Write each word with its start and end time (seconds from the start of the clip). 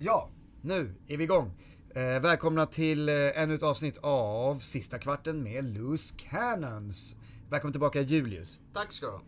Ja, 0.00 0.30
nu 0.62 0.94
är 1.06 1.16
vi 1.16 1.24
igång. 1.24 1.52
Eh, 1.94 2.20
välkomna 2.20 2.66
till 2.66 3.08
eh, 3.08 3.14
ännu 3.14 3.54
ett 3.54 3.62
avsnitt 3.62 3.98
av 4.00 4.58
Sista 4.58 4.98
kvarten 4.98 5.42
med 5.42 5.64
Loose 5.64 6.14
Cannons. 6.18 7.16
Välkommen 7.50 7.72
tillbaka 7.72 8.00
Julius. 8.00 8.60
Tack 8.72 8.92
ska 8.92 9.06
du 9.06 9.12
ha. 9.12 9.20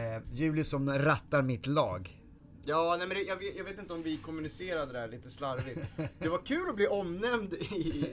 Eh, 0.00 0.22
Julius 0.32 0.68
som 0.68 0.98
rattar 0.98 1.42
mitt 1.42 1.66
lag. 1.66 2.22
Ja, 2.64 2.96
nej 2.98 3.08
men 3.08 3.16
det, 3.16 3.22
jag, 3.22 3.36
vet, 3.36 3.56
jag 3.56 3.64
vet 3.64 3.78
inte 3.78 3.92
om 3.92 4.02
vi 4.02 4.16
kommunicerade 4.16 4.92
det 4.92 4.98
här 4.98 5.08
lite 5.08 5.30
slarvigt. 5.30 5.80
Det 6.18 6.28
var 6.28 6.46
kul 6.46 6.68
att 6.68 6.76
bli 6.76 6.86
omnämnd 6.86 7.52
i, 7.52 7.64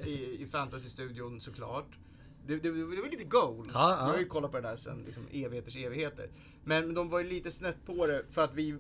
i, 0.06 0.38
i 0.42 0.48
Fantasy-studion 0.52 1.42
såklart. 1.42 1.98
Det, 2.46 2.56
det, 2.56 2.72
det 2.72 2.84
var 2.84 3.12
lite 3.12 3.24
goals. 3.24 3.72
Ja, 3.74 3.90
ja. 3.90 4.06
Jag 4.06 4.14
har 4.14 4.20
ju 4.20 4.26
kollat 4.26 4.52
på 4.52 4.58
det 4.58 4.68
där 4.68 4.76
sen 4.76 5.04
liksom, 5.06 5.24
evigheters 5.32 5.76
evigheter. 5.76 6.30
Men 6.64 6.94
de 6.94 7.10
var 7.10 7.20
ju 7.20 7.30
lite 7.30 7.52
snett 7.52 7.86
på 7.86 8.08
det 8.08 8.24
för 8.30 8.44
att 8.44 8.56
vi 8.56 8.78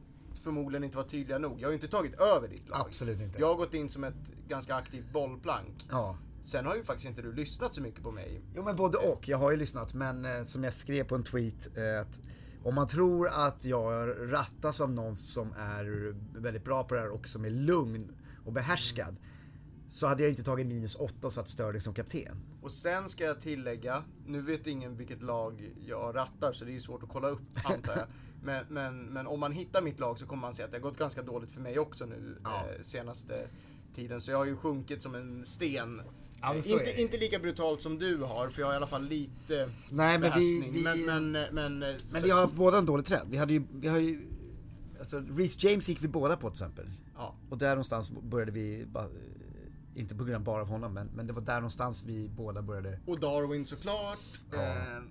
förmodligen 0.47 0.83
inte 0.83 0.97
var 0.97 1.03
tydliga 1.03 1.37
nog. 1.37 1.59
Jag 1.59 1.67
har 1.67 1.71
ju 1.71 1.75
inte 1.75 1.87
tagit 1.87 2.19
över 2.19 2.47
ditt 2.47 2.69
lag. 2.69 2.85
Absolut 2.87 3.21
inte. 3.21 3.39
Jag 3.39 3.47
har 3.47 3.55
gått 3.55 3.73
in 3.73 3.89
som 3.89 4.03
ett 4.03 4.31
ganska 4.47 4.75
aktivt 4.75 5.13
bollplank. 5.13 5.87
Ja. 5.89 6.17
Sen 6.43 6.65
har 6.65 6.75
ju 6.75 6.83
faktiskt 6.83 7.09
inte 7.09 7.21
du 7.21 7.33
lyssnat 7.33 7.75
så 7.75 7.81
mycket 7.81 8.03
på 8.03 8.11
mig. 8.11 8.41
Jo 8.55 8.63
men 8.63 8.75
både 8.75 8.97
och. 8.97 9.27
Jag 9.27 9.37
har 9.37 9.51
ju 9.51 9.57
lyssnat 9.57 9.93
men 9.93 10.25
eh, 10.25 10.45
som 10.45 10.63
jag 10.63 10.73
skrev 10.73 11.03
på 11.03 11.15
en 11.15 11.23
tweet 11.23 11.77
eh, 11.77 12.01
att 12.01 12.19
om 12.63 12.75
man 12.75 12.87
tror 12.87 13.27
att 13.27 13.65
jag 13.65 14.09
rattas 14.33 14.81
av 14.81 14.91
någon 14.91 15.15
som 15.15 15.53
är 15.57 16.15
väldigt 16.39 16.63
bra 16.63 16.83
på 16.83 16.95
det 16.95 17.01
här 17.01 17.09
och 17.09 17.27
som 17.27 17.45
är 17.45 17.49
lugn 17.49 18.11
och 18.45 18.53
behärskad 18.53 19.15
så 19.89 20.07
hade 20.07 20.23
jag 20.23 20.29
inte 20.29 20.43
tagit 20.43 20.67
minus 20.67 20.95
8 20.95 21.13
och 21.27 21.33
satt 21.33 21.47
Sterling 21.49 21.81
som 21.81 21.93
kapten. 21.93 22.37
Och 22.61 22.71
sen 22.71 23.09
ska 23.09 23.23
jag 23.23 23.41
tillägga, 23.41 24.03
nu 24.25 24.41
vet 24.41 24.67
ingen 24.67 24.97
vilket 24.97 25.21
lag 25.21 25.73
jag 25.87 26.15
rattar 26.15 26.51
så 26.53 26.65
det 26.65 26.75
är 26.75 26.79
svårt 26.79 27.03
att 27.03 27.09
kolla 27.09 27.27
upp 27.29 27.41
antar 27.63 27.97
jag. 27.97 28.07
Men, 28.43 28.65
men, 28.69 29.05
men 29.05 29.27
om 29.27 29.39
man 29.39 29.51
hittar 29.51 29.81
mitt 29.81 29.99
lag 29.99 30.19
så 30.19 30.25
kommer 30.25 30.41
man 30.41 30.53
se 30.53 30.63
att 30.63 30.71
det 30.71 30.77
har 30.77 30.81
gått 30.81 30.97
ganska 30.97 31.21
dåligt 31.21 31.51
för 31.51 31.61
mig 31.61 31.79
också 31.79 32.05
nu 32.05 32.37
Ja. 32.43 32.65
eh, 32.77 32.81
senaste 32.81 33.47
tiden. 33.95 34.21
Så 34.21 34.31
jag 34.31 34.37
har 34.37 34.45
ju 34.45 34.55
sjunkit 34.55 35.01
som 35.03 35.15
en 35.15 35.45
sten. 35.45 36.01
Ja, 36.41 36.53
men 36.53 36.63
så 36.63 36.75
är 36.75 36.79
inte, 36.87 37.01
inte 37.01 37.17
lika 37.17 37.39
brutalt 37.39 37.81
som 37.81 37.97
du 37.99 38.17
har, 38.17 38.49
för 38.49 38.61
jag 38.61 38.67
har 38.67 38.73
i 38.73 38.77
alla 38.77 38.87
fall 38.87 39.03
lite 39.07 39.69
Nej, 39.89 40.19
men 40.19 40.39
vi- 40.39 40.69
vi- 40.73 40.83
Men, 40.83 41.05
men, 41.05 41.35
eh, 41.35 41.51
men, 41.51 41.83
eh, 41.83 41.89
Men 42.11 42.21
så- 42.21 42.25
vi 42.25 42.31
har 42.31 42.41
haft 42.41 42.53
båda 42.53 42.77
en 42.77 42.85
dålig 42.85 43.05
trend. 43.05 43.29
Vi 43.31 43.37
hade 43.37 43.53
ju, 43.53 43.63
vi 43.73 43.87
har 43.87 43.97
ju 43.99 44.27
Alltså 44.99 45.19
Reece 45.19 45.63
James 45.63 45.89
gick 45.89 46.03
vi 46.03 46.07
båda 46.07 46.37
på 46.37 46.49
till 46.49 46.53
exempel. 46.55 46.91
ja. 47.15 47.35
Och 47.49 47.57
där 47.57 47.69
någonstans 47.69 48.11
började 48.11 48.51
vi, 48.51 48.85
bara, 48.85 49.05
inte 49.97 50.15
på 50.15 50.23
grund 50.23 50.45
bara 50.45 50.61
av 50.61 50.67
honom, 50.67 50.93
men, 50.93 51.07
men 51.07 51.27
det 51.27 51.33
var 51.33 51.41
där 51.41 51.55
någonstans 51.55 52.03
vi 52.03 52.29
båda 52.29 52.61
började. 52.61 52.99
Och 53.05 53.19
Darwin 53.19 53.65
såklart. 53.65 54.19
Ja. 54.51 54.57
Eh, 54.57 55.03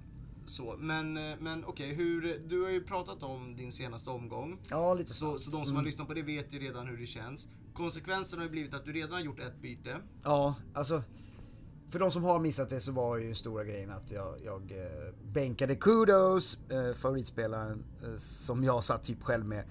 så. 0.47 0.77
Men, 0.79 1.17
eh, 1.17 1.37
men 1.41 1.65
okej, 1.65 1.95
hur, 1.95 2.39
du 2.49 2.63
har 2.63 2.71
ju 2.71 2.85
pratat 2.85 3.23
om 3.23 3.57
din 3.57 3.73
senaste 3.73 4.11
omgång. 4.11 4.59
Ja, 4.69 4.95
lite 4.95 5.15
Så, 5.15 5.39
så 5.39 5.51
de 5.51 5.67
som 5.67 5.77
har 5.77 5.83
lyssnat 5.83 6.09
på 6.09 6.15
det 6.15 6.23
vet 6.23 6.53
ju 6.53 6.59
redan 6.59 6.87
hur 6.87 6.97
det 6.97 7.07
känns. 7.07 7.49
Konsekvensen 7.75 8.39
har 8.39 8.45
ju 8.45 8.51
blivit 8.51 8.75
att 8.75 8.85
du 8.85 8.93
redan 8.93 9.13
har 9.13 9.21
gjort 9.21 9.41
ett 9.41 9.63
byte. 9.63 9.97
Ja, 10.23 10.55
alltså. 10.75 11.03
För 11.91 11.99
de 11.99 12.11
som 12.11 12.25
har 12.25 12.39
missat 12.39 12.71
det 12.71 12.81
så 12.81 12.93
var 12.93 13.17
ju 13.17 13.35
stora 13.35 13.65
grejen 13.65 13.91
att 13.91 14.13
jag, 14.13 14.35
jag 14.45 14.73
eh, 14.73 15.15
bänkade 15.23 15.77
Kudos, 15.77 16.59
eh, 16.71 16.97
favoritspelaren, 16.97 17.85
eh, 18.03 18.17
som 18.19 18.65
jag 18.65 18.85
satt 18.85 19.05
typ 19.05 19.23
själv 19.23 19.47
med. 19.47 19.65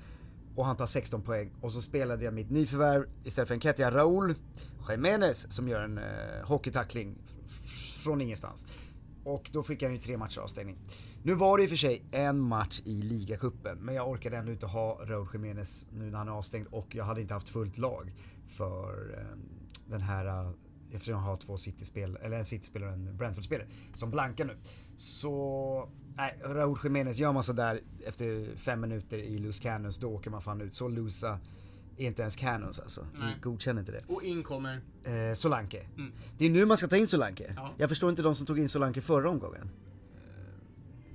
Och 0.56 0.66
han 0.66 0.76
tar 0.76 0.88
16 0.88 1.22
poäng. 1.22 1.52
Och 1.62 1.72
så 1.72 1.82
spelade 1.82 2.26
jag 2.26 2.34
mitt 2.34 2.50
nyförvärv 2.50 3.06
istället 3.24 3.48
för 3.48 3.56
en 3.56 3.62
Ketia 3.62 3.92
Raúl 3.92 4.36
Jiménez 4.90 5.52
som 5.52 5.68
gör 5.68 5.82
en 5.82 5.98
eh, 5.98 6.04
hockeytackling 6.44 7.16
från 8.04 8.22
ingenstans. 8.22 8.68
Och 9.24 9.50
då 9.54 9.64
fick 9.64 9.82
jag 9.82 9.92
ju 9.92 9.98
tre 9.98 10.18
matcher 10.18 10.40
avstängning. 10.40 10.78
Nu 11.24 11.34
var 11.34 11.58
det 11.58 11.64
i 11.64 11.66
och 11.66 11.70
för 11.70 11.78
sig 11.78 12.04
en 12.12 12.40
match 12.40 12.82
i 12.86 13.02
ligacupen, 13.02 13.78
men 13.78 13.96
jag 13.96 14.10
orkade 14.10 14.38
ändå 14.38 14.52
inte 14.52 14.66
ha 14.66 15.00
Raúl 15.06 15.28
Jiménez 15.34 15.88
nu 15.92 16.12
när 16.12 16.18
han 16.18 16.28
är 16.28 16.32
avstängd 16.32 16.68
och 16.72 16.96
jag 16.96 17.04
hade 17.04 17.22
inte 17.22 17.34
haft 17.34 17.50
fullt 17.50 17.78
lag 17.78 18.14
för 18.48 19.18
eh, 19.18 19.38
den 19.86 20.02
här, 20.02 20.26
eh, 20.26 20.52
eftersom 20.92 21.14
jag 21.14 21.22
har 21.22 21.36
två 21.36 21.58
City-spel, 21.58 22.18
eller 22.22 22.38
en 22.38 22.46
City-spelare 22.46 22.90
och 22.90 22.96
en 22.96 23.18
Brentford-spelare, 23.18 23.68
som 23.94 24.12
blankar 24.12 24.46
nu. 24.46 24.58
Så, 24.98 25.90
nej, 26.16 26.40
Raúl 26.44 26.80
Jiménez, 26.84 27.18
gör 27.18 27.32
man 27.32 27.44
sådär 27.44 27.82
efter 28.06 28.56
fem 28.58 28.82
minuter 28.82 29.18
i 29.18 29.38
loose 29.38 29.64
cannons, 29.64 29.98
då 29.98 30.10
åker 30.10 30.30
man 30.30 30.42
fan 30.42 30.62
ut. 30.62 30.74
Så 30.74 30.88
losa 30.88 31.40
är 31.98 32.06
inte 32.08 32.22
ens 32.22 32.36
cannons 32.36 32.80
alltså. 32.80 33.06
Nej. 33.20 33.34
Vi 33.36 33.42
godkänner 33.42 33.80
inte 33.82 33.92
det. 33.92 34.02
Och 34.08 34.24
in 34.24 34.44
kommer... 34.44 34.82
Eh, 35.04 35.34
Solanke. 35.36 35.86
Mm. 35.98 36.12
Det 36.38 36.46
är 36.46 36.50
nu 36.50 36.66
man 36.66 36.78
ska 36.78 36.88
ta 36.88 36.98
in 36.98 37.08
Solanke. 37.08 37.54
Ja. 37.56 37.74
Jag 37.78 37.90
förstår 37.90 38.10
inte 38.10 38.22
de 38.22 38.36
som 38.36 38.46
tog 38.46 38.60
in 38.60 38.70
Solanke 38.70 39.02
förra 39.02 39.30
omgången. 39.30 39.70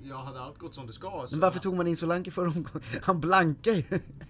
Jag 0.03 0.19
hade 0.19 0.41
allt 0.41 0.59
gått 0.59 0.75
som 0.75 0.87
det 0.87 0.93
ska. 0.93 1.11
så- 1.11 1.27
Men 1.31 1.41
varför 1.41 1.59
tog 1.61 1.75
man 1.77 1.87
in 1.87 1.97
Solanke 1.97 2.31
förra 2.31 2.47
omgången? 2.49 2.83
Han 3.03 3.21
blankar 3.21 3.71
ju. 3.73 3.85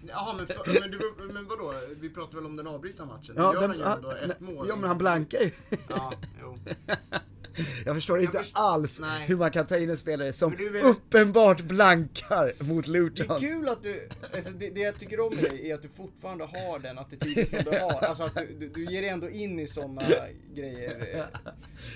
Jaha, 0.07 0.33
men, 0.37 0.47
för, 0.47 0.79
men, 0.81 0.91
du, 0.91 1.33
men 1.33 1.45
vadå? 1.47 1.73
Vi 1.99 2.09
pratade 2.09 2.35
väl 2.37 2.45
om 2.45 2.55
den 2.55 2.67
avbrytande 2.67 3.13
matchen? 3.13 3.35
Ja, 3.37 3.53
gör 3.53 3.61
den- 3.61 3.69
han 3.69 3.79
ju 3.79 3.83
ändå 3.95 4.11
ett 4.11 4.39
mål. 4.39 4.65
ja 4.69 4.75
men 4.75 4.87
han 4.87 4.97
blankar 4.97 5.39
ju. 5.39 5.51
Ja, 5.89 6.13
jo. 6.41 6.57
Jag 7.85 7.95
förstår 7.95 8.21
inte 8.21 8.37
först- 8.37 8.51
alls 8.55 8.99
nej. 9.01 9.27
hur 9.27 9.35
man 9.37 9.51
kan 9.51 9.65
ta 9.65 9.77
in 9.77 9.89
en 9.89 9.97
spelare 9.97 10.33
som 10.33 10.51
Men 10.59 10.73
vet- 10.73 10.83
uppenbart 10.83 11.61
blankar 11.61 12.63
mot 12.63 12.85
Det 12.85 12.91
är 12.91 12.93
Luton. 12.93 13.39
kul 13.39 13.69
att 13.69 13.83
du, 13.83 14.09
alltså 14.35 14.49
det, 14.51 14.69
det 14.69 14.79
jag 14.81 14.99
tycker 14.99 15.19
om 15.19 15.35
med 15.35 15.43
dig 15.43 15.71
är 15.71 15.75
att 15.75 15.81
du 15.81 15.89
fortfarande 15.89 16.45
har 16.45 16.79
den 16.79 16.99
attityden 16.99 17.47
som 17.47 17.59
du 17.63 17.69
har. 17.71 17.91
Alltså 18.05 18.23
att 18.23 18.35
du, 18.35 18.55
du, 18.59 18.69
du 18.69 18.85
ger 18.85 19.01
dig 19.01 19.09
ändå 19.09 19.29
in 19.29 19.59
i 19.59 19.67
sådana 19.67 20.01
grejer. 20.55 21.25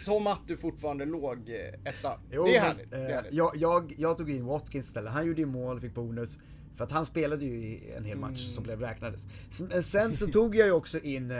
Som 0.05 0.27
att 0.27 0.41
du 0.47 0.57
fortfarande 0.57 1.05
låg 1.05 1.49
eh, 1.49 1.89
etta. 1.89 2.19
Jo, 2.31 2.43
det 2.45 2.55
är 2.55 2.61
men, 2.61 2.69
härligt. 2.69 2.91
Det 2.91 2.97
är 2.97 3.09
eh, 3.09 3.15
härligt. 3.15 3.33
jag, 3.33 3.51
jag, 3.55 3.93
jag 3.97 4.17
tog 4.17 4.29
in 4.31 4.45
Watkins 4.45 4.85
istället. 4.85 5.13
Han 5.13 5.27
gjorde 5.27 5.41
ju 5.41 5.45
mål, 5.47 5.79
fick 5.81 5.93
bonus. 5.95 6.39
För 6.75 6.83
att 6.83 6.91
han 6.91 7.05
spelade 7.05 7.45
ju 7.45 7.51
i 7.61 7.93
en 7.97 8.05
hel 8.05 8.17
match 8.17 8.39
Mm. 8.39 8.51
som 8.51 8.63
blev 8.63 8.79
räknades. 8.79 9.21
Sen, 9.51 9.83
sen 9.83 10.13
så 10.13 10.27
tog 10.27 10.55
jag 10.55 10.67
ju 10.67 10.71
också 10.73 10.99
in, 10.99 11.31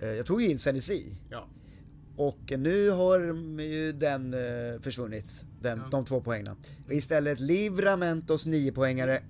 eh, 0.00 0.08
jag 0.08 0.26
tog 0.26 0.42
ju 0.42 0.48
in 0.50 0.58
Senesi. 0.58 1.14
Ja. 1.30 1.46
Och 2.20 2.52
nu 2.58 2.90
har 2.90 3.20
ju 3.62 3.92
den 3.92 4.34
eh, 4.34 4.80
försvunnit, 4.80 5.44
den, 5.60 5.78
Ja. 5.78 5.88
de 5.90 6.04
två 6.04 6.20
poängen. 6.20 6.56
Istället 6.90 7.40
Livramentos 7.40 8.46
9 8.46 8.72
poängare 8.72 9.22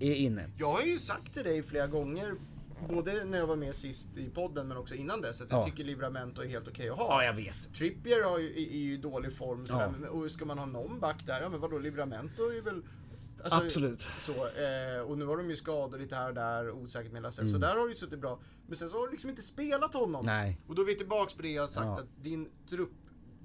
är 0.00 0.14
inne. 0.14 0.44
Jag 0.58 0.72
har 0.72 0.82
ju 0.82 0.98
sagt 0.98 1.34
till 1.34 1.44
dig 1.44 1.62
flera 1.62 1.86
gånger, 1.86 2.34
både 2.88 3.24
när 3.24 3.38
jag 3.38 3.46
var 3.46 3.56
med 3.56 3.74
sist 3.74 4.08
i 4.16 4.28
podden 4.30 4.68
men 4.68 4.76
också 4.76 4.94
innan 4.94 5.20
dess, 5.20 5.40
att 5.40 5.50
jag 5.50 5.60
Ja. 5.60 5.64
tycker 5.66 5.84
Livramento 5.84 6.42
är 6.42 6.46
helt 6.46 6.68
okej 6.68 6.88
att 6.88 6.96
ha. 6.98 7.24
jag 7.24 7.34
vet. 7.34 7.74
Trippier 7.74 8.22
har 8.30 8.38
ju, 8.38 8.46
är, 8.50 8.72
är 8.72 8.78
ju 8.78 8.94
i 8.94 8.96
dålig 8.96 9.32
form 9.32 9.66
sådär, 9.66 9.92
Ja. 10.02 10.08
och 10.08 10.30
ska 10.30 10.44
man 10.44 10.58
ha 10.58 10.66
någon 10.66 11.00
back 11.00 11.26
där, 11.26 11.40
ja 11.42 11.48
men 11.48 11.60
vadå 11.60 11.78
Livramento 11.78 12.42
är 12.42 12.62
väl 12.62 12.82
alltså, 13.44 13.64
Absolut. 13.64 14.06
Så, 14.18 14.32
eh, 14.32 15.00
och 15.08 15.18
nu 15.18 15.24
har 15.24 15.36
de 15.36 15.50
ju 15.50 15.56
skador 15.56 15.98
lite 15.98 16.14
här 16.14 16.28
och 16.28 16.34
där, 16.34 16.70
osäkert 16.70 17.12
med 17.12 17.22
Lasell, 17.22 17.44
Mm. 17.44 17.52
så 17.60 17.66
där 17.66 17.76
har 17.76 17.84
det 17.86 17.90
ju 17.92 17.96
suttit 17.98 18.18
bra. 18.18 18.40
Men 18.66 18.76
sen 18.76 18.88
så 18.88 18.98
har 18.98 19.06
du 19.06 19.10
liksom 19.12 19.30
inte 19.30 19.42
spelat 19.42 19.94
honom. 19.94 20.22
Nej. 20.26 20.60
Och 20.68 20.74
då 20.74 20.82
är 20.82 20.86
vi 20.86 20.94
tillbaks 20.94 21.34
på 21.34 21.42
det 21.42 21.48
jag 21.50 21.62
har 21.62 21.68
sagt, 21.68 21.86
Ja. 21.86 21.98
att 22.00 22.22
din 22.24 22.48
trupp 22.68 22.90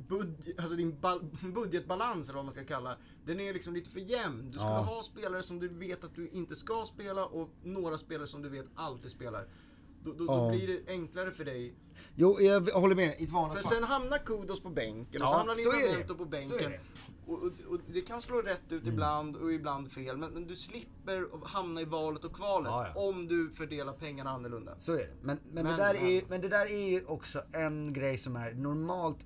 Budget, 0.08 0.59
alltså 0.59 0.75
din 0.75 0.97
bal- 1.02 1.30
budgetbalans 1.53 2.30
eller 2.30 2.35
vad 2.35 2.46
man 2.46 2.53
ska 2.53 2.63
kalla 2.66 2.97
Den 3.25 3.40
är 3.40 3.53
liksom 3.53 3.74
lite 3.74 3.90
för 3.90 4.00
jämn. 4.00 4.52
Du 4.52 4.58
ska 4.59 4.68
Ja. 4.68 4.80
ha 4.80 5.03
spelare 5.03 5.44
som 5.44 5.59
du 5.59 5.68
vet 5.68 6.03
att 6.03 6.16
du 6.16 6.29
inte 6.29 6.56
ska 6.56 6.85
spela 6.85 7.25
och 7.25 7.50
några 7.64 7.97
spelare 7.97 8.28
som 8.28 8.41
du 8.41 8.50
vet 8.50 8.66
alltid 8.75 9.12
spelar. 9.12 9.47
Då, 10.07 10.13
då, 10.13 10.25
Ja. 10.28 10.35
då 10.35 10.50
blir 10.50 10.68
det 10.68 10.91
enklare 10.91 11.31
för 11.31 11.45
dig 11.45 11.73
Jo, 12.16 12.41
jag 12.41 12.62
håller 12.62 12.95
med. 12.95 13.16
I 13.22 13.23
ett 13.23 13.29
vanligt 13.29 13.57
för 13.68 13.75
sen 13.75 13.84
hamnar 13.84 14.18
Kudos 14.18 14.59
på 14.62 14.69
bänken 14.69 15.22
och 15.22 15.28
så 15.29 15.35
hamnar. 15.35 15.56
Livramento 15.56 16.16
på 16.16 16.25
bänken. 16.25 16.72
det. 16.72 16.79
Och, 17.28 17.34
och, 17.44 17.51
och 17.69 17.79
det 17.94 18.01
kan 18.01 18.22
slå 18.22 18.41
rätt 18.41 18.62
ut 18.72 18.81
Mm. 18.81 18.94
ibland 18.94 19.35
och 19.35 19.53
ibland 19.53 19.91
fel. 19.91 20.17
Men, 20.17 20.31
men 20.34 20.47
du 20.47 20.56
slipper 20.56 21.46
hamna 21.47 21.81
i 21.81 21.85
valet 21.85 22.23
och 22.25 22.34
kvalet 22.34 22.69
Ja, 22.72 22.88
ja. 22.96 23.01
om 23.01 23.28
du 23.28 23.50
fördelar 23.50 23.94
pengarna 23.94 24.29
annorlunda. 24.29 24.75
Så 24.79 24.94
är 24.94 24.97
det. 24.97 25.09
Men, 25.22 25.38
men, 25.51 25.63
Men- 25.63 25.66
det 25.66 25.84
där 25.84 25.94
är, 25.96 26.23
men 26.29 26.41
det 26.41 26.47
där 26.47 26.66
är 26.66 26.90
ju 26.90 27.06
också 27.06 27.41
en 27.51 27.94
grej 27.94 28.17
som 28.17 28.35
är 28.35 28.51
normalt 28.53 29.17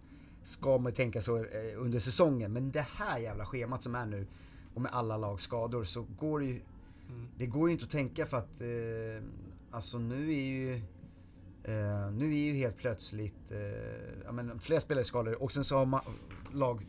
ska 0.44 0.78
man 0.78 0.91
tänka 0.94 1.22
så 1.22 1.38
eh, 1.38 1.44
under 1.78 2.00
säsongen. 2.00 2.53
Men 2.53 2.72
det 2.72 2.86
här 2.96 3.20
jävla 3.20 3.46
schemat 3.46 3.81
som 3.81 3.96
är 3.96 4.06
nu 4.06 4.28
och 4.75 4.81
med 4.81 4.91
alla 4.94 5.18
lags 5.18 5.44
skador 5.44 5.84
så 5.84 6.06
går 6.20 6.40
det 6.40 6.46
ju 6.46 6.62
Mm. 7.09 7.28
Det 7.38 7.46
går 7.46 7.70
ju 7.70 7.74
inte 7.74 7.86
att 7.86 7.91
tänka 7.91 8.25
för 8.25 8.38
att 8.38 8.62
eh, 8.62 8.68
alltså 9.72 9.98
nu 10.00 10.30
är 10.34 10.42
ju 10.42 10.74
eh, 11.64 12.12
nu 12.12 12.26
är 12.26 12.40
ju 12.46 12.53
helt 12.53 12.78
plötsligt 12.78 13.52
eh, 13.52 13.58
ja, 14.26 14.32
men 14.32 14.59
flera 14.59 14.79
spelare 14.79 15.03
skadade 15.06 15.35
och 15.35 15.52
sen 15.52 15.64
så 15.64 15.78
har 15.78 15.85
ma- 15.85 16.12
lag 16.53 16.85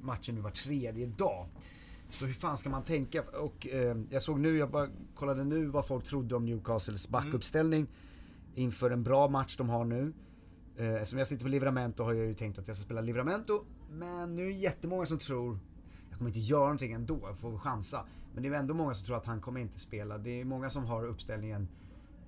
matchen 0.00 0.34
nu 0.34 0.40
var 0.40 0.50
tredje 0.50 1.06
dag. 1.06 1.48
Så 2.08 2.26
hur 2.26 2.32
fan 2.34 2.58
ska 2.58 2.70
man 2.70 2.82
tänka? 2.84 3.22
Och 3.22 3.66
eh, 3.68 3.96
jag 4.10 4.22
såg 4.22 4.40
nu, 4.40 4.56
jag 4.58 4.70
bara 4.70 4.88
kollade 5.14 5.44
nu 5.44 5.66
vad 5.66 5.86
folk 5.86 6.04
trodde 6.04 6.34
om 6.36 6.44
Newcastles 6.46 7.08
backuppställning 7.08 7.86
inför 8.54 8.90
en 8.90 9.02
bra 9.02 9.28
match 9.28 9.56
de 9.56 9.68
har 9.68 9.84
nu. 9.84 10.12
Eh, 10.76 10.94
Eftersom 10.94 11.18
jag 11.18 11.28
sitter 11.28 11.44
på 11.44 11.48
Livramento 11.48 12.02
har 12.02 12.12
jag 12.12 12.26
ju 12.26 12.34
tänkt 12.34 12.58
att 12.58 12.68
jag 12.68 12.76
ska 12.76 12.84
spela 12.84 13.00
Livramento. 13.00 13.64
Men 13.90 14.36
nu 14.36 14.42
är 14.42 14.46
det 14.46 14.52
jättemånga 14.52 15.06
som 15.06 15.18
tror, 15.18 15.58
jag 16.10 16.18
kommer 16.18 16.30
inte 16.30 16.40
göra 16.40 16.62
någonting 16.62 16.92
ändå, 16.92 17.18
jag 17.22 17.38
får 17.38 17.58
chansa. 17.58 18.06
Men 18.34 18.42
det 18.42 18.48
är 18.48 18.52
ändå 18.52 18.74
många 18.74 18.94
som 18.94 19.06
tror 19.06 19.16
att 19.16 19.26
han 19.26 19.40
kommer 19.40 19.60
inte 19.60 19.78
spela. 19.78 20.18
Det 20.18 20.40
är 20.40 20.44
många 20.44 20.70
som 20.70 20.84
har 20.84 21.06
uppställningen 21.06 21.68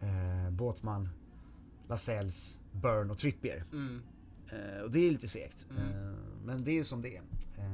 eh, 0.02 0.50
Båtman, 0.50 1.08
Lasells, 1.88 2.58
Burn 2.72 3.10
och 3.10 3.19
Trippier. 3.19 3.64
Mm. 3.72 4.02
Eh, 4.52 4.82
och 4.82 4.90
det 4.90 5.00
är 5.00 5.10
lite 5.10 5.28
segt. 5.28 5.66
Eh, 5.78 6.14
men 6.44 6.64
det 6.64 6.70
är 6.70 6.75
ju 6.75 6.84
som 6.84 7.02
det 7.02 7.16
är. 7.16 7.22
Eh, 7.58 7.66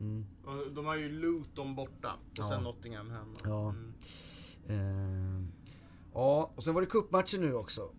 mm. 0.00 0.26
De 0.74 0.86
har 0.86 0.96
ju 0.96 1.08
Luton 1.08 1.74
borta 1.74 2.12
och 2.30 2.38
Ja. 2.38 2.44
sen 2.48 2.62
Nottingham 2.62 3.10
hemma. 3.10 3.36
Ja. 3.44 3.74
Mm. 4.68 5.42
Eh, 5.44 5.48
ja, 6.14 6.50
och 6.56 6.64
sen 6.64 6.74
var 6.74 6.80
det 6.80 6.86
cupmatcher 6.86 7.38
nu 7.38 7.54
också. 7.54 7.90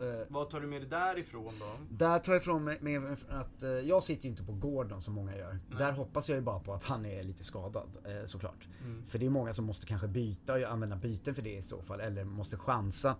Eh, 0.00 0.26
Vad 0.28 0.50
tar 0.50 0.60
du 0.60 0.66
med 0.66 0.80
dig 0.80 0.90
därifrån 0.90 1.52
då? 1.60 1.66
Där 1.90 2.18
tar 2.18 2.32
jag 2.32 2.42
ifrån 2.42 2.64
mig 2.64 2.78
med 2.80 3.16
att 3.28 3.62
eh, 3.62 3.70
jag 3.70 4.02
sitter 4.02 4.24
ju 4.24 4.30
inte 4.30 4.42
på 4.44 4.52
Gordon 4.52 5.02
som 5.02 5.14
många 5.14 5.36
gör. 5.36 5.58
Där 5.78 5.92
hoppas 5.92 6.28
jag 6.28 6.36
ju 6.36 6.42
bara 6.42 6.58
på 6.60 6.74
att 6.74 6.84
han 6.84 7.06
är 7.06 7.22
lite 7.22 7.44
skadad 7.44 7.96
eh, 8.04 8.24
såklart. 8.24 8.68
För 9.06 9.18
det 9.18 9.26
är 9.26 9.30
många 9.30 9.54
som 9.54 9.64
måste 9.64 9.86
kanske 9.86 10.08
byta 10.08 10.54
och 10.54 10.60
använda 10.60 10.96
byten 10.96 11.34
för 11.34 11.42
det 11.42 11.56
i 11.56 11.62
så 11.62 11.82
fall. 11.82 12.00
Eller 12.00 12.24
måste 12.24 12.56
chansa. 12.56 13.16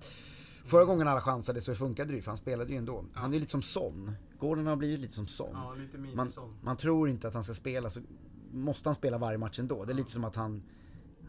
Förra 0.64 0.84
gången 0.84 1.08
alla 1.08 1.20
chansade 1.20 1.60
så 1.60 1.74
funkade 1.74 2.10
det 2.10 2.16
ju 2.16 2.22
för 2.22 2.30
han 2.30 2.38
spelade 2.38 2.72
ju 2.72 2.78
ändå. 2.78 3.04
Han 3.14 3.30
är 3.30 3.34
ju 3.34 3.40
lite 3.40 3.50
som 3.50 3.62
Son. 3.62 4.16
Gordon 4.38 4.66
har 4.66 4.76
blivit 4.76 5.00
lite 5.00 5.14
som 5.14 5.26
Son. 5.26 5.50
Ja, 5.52 5.74
lite 5.74 6.16
Man, 6.16 6.28
man 6.62 6.76
tror 6.76 7.08
inte 7.08 7.28
att 7.28 7.34
han 7.34 7.44
ska 7.44 7.54
spela 7.54 7.90
så 7.90 8.00
måste 8.52 8.88
han 8.88 8.94
spela 8.94 9.18
varje 9.18 9.38
match 9.38 9.58
ändå. 9.60 9.84
Det 9.84 9.92
är 9.92 9.94
lite 9.94 10.10
som 10.10 10.24
att 10.24 10.36
han, 10.36 10.62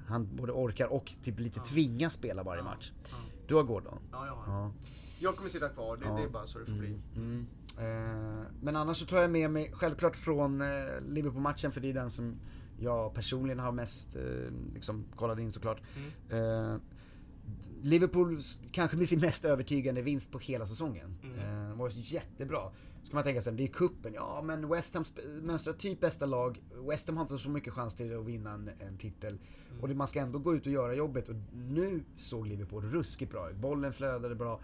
han 0.08 0.36
både 0.36 0.52
orkar 0.52 0.88
och 0.88 1.14
typ 1.24 1.40
lite 1.40 1.60
tvingas 1.60 2.14
spela 2.14 2.44
varje 2.44 2.64
match. 2.64 2.92
Du 3.48 3.56
har 3.56 3.64
Gordon. 3.64 4.00
Ja, 4.12 4.26
ja. 4.28 4.44
Ja. 4.48 4.72
Jag 5.20 5.36
kommer 5.36 5.50
sitta 5.50 5.70
kvar, 5.70 5.98
det, 5.98 6.06
det 6.18 6.24
är 6.24 6.30
bara 6.30 6.48
så 6.48 6.60
det 6.60 6.66
får 6.66 6.74
bli. 6.74 7.00
Mm. 7.16 7.46
Eh, 7.78 8.48
men 8.62 8.76
annars 8.76 8.98
så 8.98 9.06
tar 9.06 9.22
jag 9.22 9.32
med 9.32 9.52
mig 9.52 9.72
självklart 9.74 10.16
från 10.16 10.62
eh, 10.62 10.68
Liverpool-matchen 11.08 11.72
för 11.72 11.82
det 11.82 11.90
är 11.90 11.94
den 11.94 12.12
som 12.12 12.36
jag 12.80 13.14
personligen 13.14 13.60
har 13.60 13.72
mest 13.72 14.16
eh, 14.16 14.22
liksom, 14.74 15.06
kollat 15.16 15.40
in 15.40 15.52
såklart. 15.52 15.82
Eh, 16.30 16.76
Liverpool 17.82 18.40
kanske 18.72 18.98
med 18.98 19.10
sin 19.10 19.20
mest 19.20 19.46
övertygande 19.46 20.02
vinst 20.02 20.32
på 20.32 20.40
hela 20.40 20.66
säsongen. 20.66 21.18
Eh, 21.38 21.78
var 21.78 21.92
jättebra. 21.94 22.72
Så 23.06 23.12
kan 23.12 23.16
man 23.18 23.24
tänka 23.24 23.42
sig, 23.42 23.54
det 23.54 23.64
är 23.64 23.68
kuppen. 23.68 24.14
Ja 24.14 24.42
men 24.44 24.70
West 24.70 24.94
Ham 24.94 25.04
mönstrar 25.42 25.74
typ 25.74 26.00
bästa 26.00 26.26
lag. 26.26 26.64
West 26.90 27.08
Ham 27.08 27.18
har 27.18 27.24
inte 27.24 27.38
så 27.38 27.50
mycket 27.50 27.74
chans 27.74 27.96
till 27.96 28.18
att 28.18 28.26
vinna 28.26 28.52
en, 28.54 28.70
en 28.80 28.98
titel. 28.98 29.38
Och 29.82 29.88
det, 29.88 29.96
man 29.96 30.08
ska 30.08 30.20
ändå 30.20 30.40
gå 30.40 30.56
ut 30.56 30.66
och 30.66 30.72
göra 30.72 30.94
jobbet. 30.96 31.30
Och 31.30 31.36
nu 31.54 32.04
såg 32.18 32.48
Liverpool 32.48 32.84
ruskigt 32.84 33.32
bra 33.32 33.50
ut. 33.50 33.56
Bollen 33.56 33.94
flödade 33.94 34.36
bra. 34.36 34.60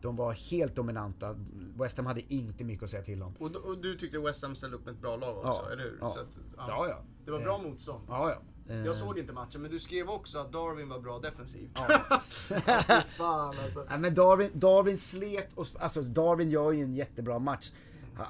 De 0.00 0.16
var 0.16 0.32
helt 0.32 0.76
dominanta. 0.76 1.36
West 1.74 1.96
Ham 1.96 2.06
hade 2.06 2.34
inte 2.34 2.64
mycket 2.64 2.82
att 2.84 2.90
säga 2.90 3.02
till 3.02 3.22
om. 3.22 3.34
Och, 3.38 3.56
och 3.56 3.78
du 3.78 3.96
tyckte 3.96 4.18
West 4.18 4.42
Ham 4.42 4.54
ställde 4.54 4.76
upp 4.76 4.88
ett 4.88 5.00
bra 5.00 5.16
lag 5.16 5.36
också, 5.36 5.62
Ja, 5.66 5.72
eller 5.72 5.82
hur? 5.82 5.98
ja. 6.00 6.06
Att, 6.06 6.38
Ja, 6.56 6.88
ja. 6.88 6.98
Det 7.24 7.30
var 7.30 7.40
bra 7.40 7.58
motstånd. 7.58 8.04
Ja, 8.08 8.30
ja. 8.30 8.42
Eh, 8.68 8.76
Jag 8.76 8.94
såg 8.96 9.18
inte 9.18 9.32
matchen, 9.32 9.62
men 9.62 9.70
du 9.70 9.78
skrev 9.80 10.08
också 10.10 10.38
att 10.38 10.52
Darwin 10.52 10.88
var 10.88 11.00
bra 11.00 11.18
defensivt. 11.18 11.78
Fy 12.48 12.54
fan 13.16 13.54
alltså. 13.64 13.86
Nej, 13.90 13.98
men 13.98 14.14
Darwin, 14.14 14.50
Darwin 14.54 14.98
slet 14.98 15.52
och, 15.52 15.66
alltså 15.78 16.02
Darwin 16.02 16.50
gör 16.50 16.72
ju 16.72 16.82
en 16.82 16.94
jättebra 16.94 17.38
match. 17.38 17.72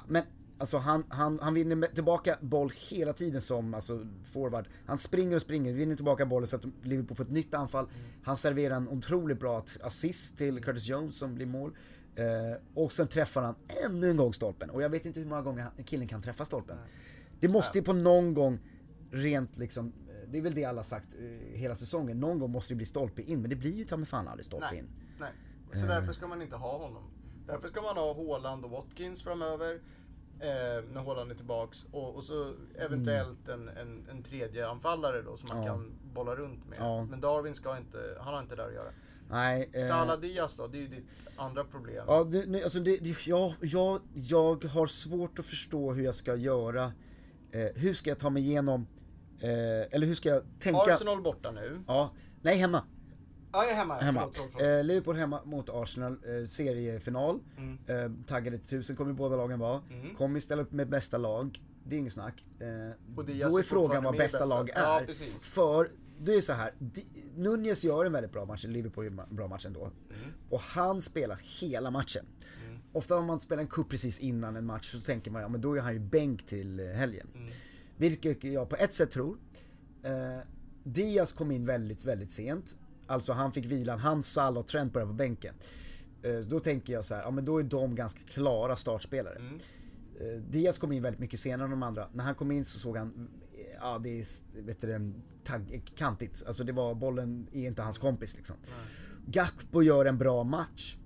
Men 0.07 0.23
alltså 0.57 0.77
han, 0.77 1.03
han, 1.09 1.39
han 1.41 1.53
vinner 1.53 1.87
tillbaka 1.87 2.37
boll 2.41 2.73
hela 2.89 3.13
tiden 3.13 3.41
som 3.41 3.73
alltså, 3.73 4.07
forward. 4.33 4.67
Han 4.85 4.99
springer 4.99 5.35
och 5.35 5.41
springer, 5.41 5.73
vinner 5.73 5.95
tillbaka 5.95 6.25
bollen 6.25 6.47
så 6.47 6.55
att 6.55 6.65
Liverpool 6.83 7.17
får 7.17 7.23
ett 7.23 7.29
nytt 7.31 7.53
anfall. 7.53 7.87
Han 8.23 8.37
serverar 8.37 8.75
en 8.75 8.87
otroligt 8.89 9.39
bra 9.39 9.63
assist 9.83 10.37
till 10.37 10.63
Curtis 10.63 10.87
Jones 10.87 11.17
som 11.17 11.35
blir 11.35 11.45
mål. 11.45 11.75
Eh, 12.15 12.23
och 12.73 12.91
sen 12.91 13.07
träffar 13.07 13.41
han 13.41 13.55
ännu 13.85 14.09
en 14.09 14.17
gång 14.17 14.33
stolpen. 14.33 14.69
Och 14.69 14.81
jag 14.81 14.89
vet 14.89 15.05
inte 15.05 15.19
hur 15.19 15.27
många 15.27 15.41
gånger 15.41 15.63
han- 15.63 15.83
killen 15.83 16.07
kan 16.07 16.21
träffa 16.21 16.45
stolpen. 16.45 16.77
Det 17.39 17.47
måste 17.47 17.77
ju 17.77 17.83
på 17.83 17.93
någon 17.93 18.33
gång 18.33 18.59
rent 19.11 19.57
liksom, 19.57 19.93
det 20.31 20.37
är 20.37 20.41
väl 20.41 20.53
det 20.55 20.65
alla 20.65 20.83
sagt 20.83 21.15
eh, 21.19 21.57
hela 21.59 21.75
säsongen. 21.75 22.19
Någon 22.19 22.39
gång 22.39 22.51
måste 22.51 22.73
det 22.73 22.75
bli 22.77 22.85
stolpe 22.85 23.21
in, 23.21 23.41
men 23.41 23.49
det 23.49 23.55
blir 23.55 23.73
ju 23.73 23.85
ta 23.85 23.97
mig 23.97 24.05
fan 24.05 24.27
aldrig 24.27 24.45
stolpe 24.45 24.67
Nej, 24.71 24.79
in. 24.79 24.87
nej. 25.19 25.31
Så 25.81 25.85
därför 25.87 26.13
ska 26.13 26.27
man 26.27 26.41
inte 26.41 26.55
ha 26.55 26.77
honom. 26.77 27.03
Därför 27.47 27.67
ska 27.67 27.81
man 27.81 27.97
ha 27.97 28.13
Haaland 28.13 28.65
och 28.65 28.71
Watkins 28.71 29.23
framöver. 29.23 29.79
Eh, 30.39 30.83
när 30.93 31.03
Haaland 31.05 31.31
är 31.31 31.35
tillbaks. 31.35 31.85
Och, 31.91 32.15
och 32.15 32.23
så 32.23 32.53
eventuellt 32.75 33.47
en, 33.49 33.67
en, 33.67 34.07
en 34.11 34.23
tredje 34.23 34.67
anfallare 34.67 35.21
då 35.21 35.37
som 35.37 35.49
man 35.49 35.57
Ja. 35.57 35.73
kan 35.73 35.91
bolla 36.13 36.35
runt 36.35 36.67
med. 36.69 36.77
Ja. 36.79 37.05
Men 37.05 37.21
Darwin 37.21 37.53
ska 37.53 37.77
inte, 37.77 38.17
han 38.19 38.33
har 38.33 38.41
inte 38.41 38.55
där 38.55 38.67
att 38.67 38.73
göra. 38.73 38.89
Nej. 39.29 39.69
eh, 39.73 39.81
Salah 39.81 40.19
Diaz 40.19 40.57
då, 40.57 40.67
det 40.67 40.77
är 40.77 40.81
ju 40.81 40.87
ditt 40.87 41.05
andra 41.35 41.63
problem. 41.63 42.05
Ja, 42.07 42.23
det, 42.23 42.45
nej, 42.45 42.63
alltså 42.63 42.79
det, 42.79 42.97
det, 42.97 43.27
jag, 43.27 43.53
jag, 43.61 44.01
jag 44.13 44.63
har 44.65 44.87
svårt 44.87 45.39
att 45.39 45.45
förstå 45.45 45.91
hur 45.93 46.03
jag 46.03 46.15
ska 46.15 46.35
göra. 46.35 46.91
Eh, 47.51 47.67
hur 47.75 47.93
ska 47.93 48.09
jag 48.09 48.19
ta 48.19 48.29
mig 48.29 48.43
igenom, 48.43 48.87
eh, 49.41 49.49
eller 49.95 50.07
hur 50.07 50.15
ska 50.15 50.29
jag 50.29 50.43
tänka? 50.59 50.79
Arsenal 50.79 51.21
borta 51.21 51.51
nu. 51.51 51.81
Ja, 51.87 52.11
nej 52.41 52.57
hemma. 52.57 52.83
Ja, 53.51 53.63
jag 53.63 53.71
är 53.71 53.75
hemma. 53.75 53.97
hemma. 53.99 54.19
Förlåt, 54.19 54.35
förlåt, 54.35 54.51
förlåt. 54.57 54.79
Eh, 54.79 54.83
Liverpool 54.83 55.15
hemma 55.15 55.41
mot 55.45 55.69
Arsenal, 55.69 56.11
eh, 56.13 56.45
seriefinal. 56.47 57.39
Mm. 57.57 57.77
Eh, 57.87 58.25
taggade 58.27 58.57
till 58.57 58.67
tusen 58.67 58.95
kommer 58.95 59.13
båda 59.13 59.35
lagen 59.35 59.59
vara. 59.59 59.81
Mm. 59.91 60.15
Kommer 60.15 60.39
ställa 60.39 60.61
upp 60.61 60.71
med 60.71 60.89
bästa 60.89 61.17
lag. 61.17 61.61
Det 61.83 61.95
är 61.95 61.99
inget 61.99 62.13
snack. 62.13 62.43
Eh, 62.59 62.67
Och 63.17 63.25
då 63.25 63.59
är 63.59 63.63
frågan 63.63 64.03
vad 64.03 64.17
bästa 64.17 64.39
bästa. 64.39 64.55
lag 64.55 64.69
Ja, 64.75 65.01
är. 65.01 65.05
precis. 65.05 65.33
För 65.39 65.89
det 66.19 66.33
är 66.35 66.41
så 66.41 66.53
här, 66.53 66.73
Nunez 67.35 67.83
gör 67.83 68.05
en 68.05 68.11
väldigt 68.11 68.31
bra 68.31 68.45
match, 68.45 68.65
Liverpool 68.65 69.03
gör 69.05 69.11
en 69.29 69.35
bra 69.35 69.47
match 69.47 69.65
ändå. 69.65 69.81
Mm. 69.85 69.91
Och 70.49 70.59
han 70.59 71.01
spelar 71.01 71.39
hela 71.61 71.91
matchen. 71.91 72.25
Ofta 72.93 73.17
om 73.17 73.25
man 73.25 73.39
spelar 73.39 73.61
en 73.61 73.67
cup 73.67 73.89
precis 73.89 74.19
innan 74.19 74.55
en 74.55 74.65
match 74.65 74.91
så 74.91 75.01
tänker 75.01 75.31
man 75.31 75.41
ja 75.41 75.47
men 75.47 75.61
då 75.61 75.73
är 75.77 75.81
han 75.81 75.93
ju 75.93 75.99
bänk 75.99 76.45
till 76.45 76.79
eh, 76.79 76.85
helgen. 76.85 77.27
Mm. 77.35 77.49
Vilket 77.97 78.43
jag 78.43 78.69
på 78.69 78.75
ett 78.75 78.93
sätt 78.93 79.11
tror. 79.11 79.37
Eh, 80.03 80.39
Diaz 80.83 81.33
kom 81.33 81.51
in 81.51 81.65
väldigt, 81.65 82.05
väldigt 82.05 82.31
sent. 82.31 82.77
Alltså 83.07 83.33
han 83.33 83.51
fick 83.51 83.65
vilan, 83.65 83.99
han, 83.99 84.23
Salah 84.23 84.59
och 84.59 84.67
Trent 84.67 84.93
började 84.93 85.11
på 85.11 85.15
bänken. 85.15 85.55
Eh, 86.23 86.37
då 86.37 86.59
tänker 86.59 86.93
jag 86.93 87.05
så 87.05 87.15
här, 87.15 87.21
ja 87.21 87.31
men 87.31 87.45
då 87.45 87.57
är 87.57 87.63
de 87.63 87.95
ganska 87.95 88.19
klara 88.27 88.75
startspelare. 88.75 89.35
Mm. 89.35 89.59
Eh, 90.19 90.41
Diaz 90.41 90.77
kom 90.77 90.91
in 90.91 91.01
väldigt 91.01 91.19
mycket 91.19 91.39
senare 91.39 91.65
än 91.65 91.71
de 91.71 91.83
andra. 91.83 92.07
När 92.13 92.23
han 92.23 92.35
kom 92.35 92.51
in 92.51 92.65
så 92.65 92.79
såg 92.79 92.97
han, 92.97 93.29
ja 93.81 93.99
det 93.99 94.19
är 94.19 94.25
vet 94.61 94.81
du, 94.81 95.13
tagg, 95.43 95.91
kantigt. 95.95 96.43
Alltså 96.47 96.63
det 96.63 96.71
var, 96.71 96.95
bollen 96.95 97.47
är 97.51 97.67
inte 97.67 97.81
hans 97.81 97.97
kompis 97.97 98.37
liksom. 98.37 98.55
Gakpo 99.27 99.81
gör 99.81 100.05
en 100.05 100.17
bra 100.17 100.43
match. 100.43 100.97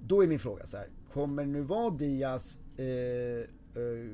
Då 0.00 0.22
är 0.22 0.26
min 0.26 0.38
fråga 0.38 0.66
så 0.66 0.76
här, 0.76 0.88
kommer 1.12 1.44
det 1.44 1.50
nu 1.50 1.62
vara 1.62 1.90
Diaz, 1.90 2.58
eh, 2.76 2.86
eh, 2.86 3.44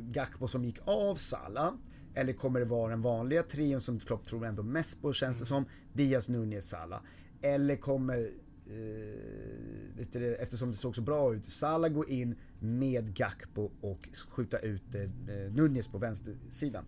Gakpo 0.00 0.48
som 0.48 0.64
gick 0.64 0.78
av 0.84 1.14
Salah? 1.14 1.72
Eller 2.19 2.32
kommer 2.32 2.61
det 2.61 2.67
vara 2.67 2.91
den 2.91 3.03
vanliga 3.03 3.43
trion 3.43 3.81
som 3.81 4.00
Klopp 4.00 4.25
tror 4.25 4.47
ändå 4.47 4.62
mest 4.62 5.03
på 5.03 5.12
känns 5.12 5.41
det 5.41 5.47
som, 5.47 5.65
Diaz, 5.93 6.29
Nunez, 6.29 6.69
Salah? 6.69 7.00
Eller 7.43 7.76
kommer, 7.76 8.31
eh, 8.67 10.06
det, 10.12 10.35
eftersom 10.35 10.70
det 10.70 10.76
såg 10.76 10.97
så 10.97 11.03
bra 11.03 11.35
ut, 11.35 11.44
Salah 11.44 11.91
gå 11.91 12.06
in 12.06 12.35
med 12.61 13.17
Gakpo 13.17 13.70
och 13.81 14.09
skjuta 14.29 14.59
ut 14.59 14.94
eh, 14.94 15.03
Nunez 15.50 15.88
på 15.88 15.99
vänstersidan? 15.99 16.85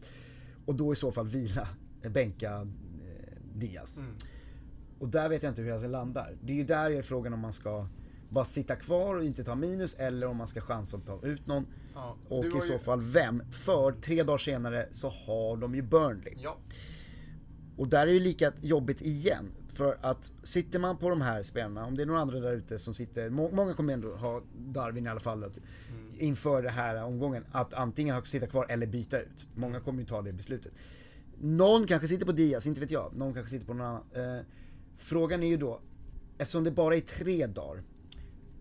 Och 0.66 0.74
då 0.74 0.92
i 0.92 0.96
så 0.96 1.12
fall 1.12 1.26
vila, 1.26 1.68
eh, 2.02 2.10
bänka 2.10 2.54
eh, 2.54 3.36
Diaz. 3.54 3.98
Mm. 3.98 4.14
Och 4.98 5.08
där 5.08 5.28
vet 5.28 5.42
jag 5.42 5.50
inte 5.50 5.62
hur 5.62 5.68
jag 5.68 5.90
landar. 5.90 6.36
Det 6.42 6.52
är 6.52 6.56
ju 6.56 6.64
där 6.64 6.90
är 6.90 7.02
frågan 7.02 7.32
om 7.32 7.40
man 7.40 7.52
ska 7.52 7.86
bara 8.30 8.44
sitta 8.44 8.76
kvar 8.76 9.16
och 9.16 9.24
inte 9.24 9.44
ta 9.44 9.54
minus 9.54 9.94
eller 9.94 10.26
om 10.26 10.36
man 10.36 10.48
ska 10.48 10.60
chansa 10.60 10.96
att 10.96 11.06
ta 11.06 11.20
ut 11.22 11.46
någon. 11.46 11.66
Ja. 11.94 12.16
Och 12.28 12.44
i 12.44 12.60
så 12.60 12.72
ju- 12.72 12.78
fall 12.78 13.00
vem? 13.02 13.42
För 13.52 13.92
tre 13.92 14.22
dagar 14.22 14.38
senare 14.38 14.88
så 14.90 15.08
har 15.08 15.56
de 15.56 15.74
ju 15.74 15.82
Burnley. 15.82 16.34
Ja. 16.36 16.56
Och 17.76 17.88
där 17.88 18.06
är 18.06 18.12
det 18.12 18.20
lika 18.20 18.52
jobbigt 18.60 19.00
igen. 19.00 19.52
För 19.72 19.98
att 20.00 20.32
sitter 20.42 20.78
man 20.78 20.96
på 20.96 21.10
de 21.10 21.20
här 21.20 21.42
spelarna, 21.42 21.86
om 21.86 21.96
det 21.96 22.02
är 22.02 22.06
några 22.06 22.20
andra 22.20 22.40
där 22.40 22.52
ute 22.52 22.78
som 22.78 22.94
sitter, 22.94 23.30
må, 23.30 23.50
många 23.50 23.74
kommer 23.74 23.92
ändå 23.92 24.14
ha 24.14 24.42
Darwin 24.58 25.06
i 25.06 25.08
alla 25.08 25.20
fall 25.20 25.44
att, 25.44 25.58
inför 26.18 26.62
den 26.62 26.72
här 26.72 27.04
omgången, 27.04 27.44
att 27.52 27.74
antingen 27.74 28.24
sitta 28.24 28.46
kvar 28.46 28.66
eller 28.68 28.86
byta 28.86 29.20
ut. 29.20 29.46
Många 29.54 29.80
kommer 29.80 30.00
ju 30.00 30.06
ta 30.06 30.22
det 30.22 30.32
beslutet. 30.32 30.72
Någon 31.40 31.86
kanske 31.86 32.08
sitter 32.08 32.26
på 32.26 32.32
Diaz, 32.32 32.66
inte 32.66 32.80
vet 32.80 32.90
jag. 32.90 33.16
Någon 33.16 33.34
kanske 33.34 33.50
sitter 33.50 33.66
på 33.66 33.74
någon 33.74 33.86
annan. 33.86 34.36
Eh, 34.38 34.44
frågan 34.96 35.42
är 35.42 35.46
ju 35.48 35.56
då, 35.56 35.80
eftersom 36.38 36.64
det 36.64 36.70
bara 36.70 36.96
är 36.96 37.00
tre 37.00 37.46
dagar, 37.46 37.82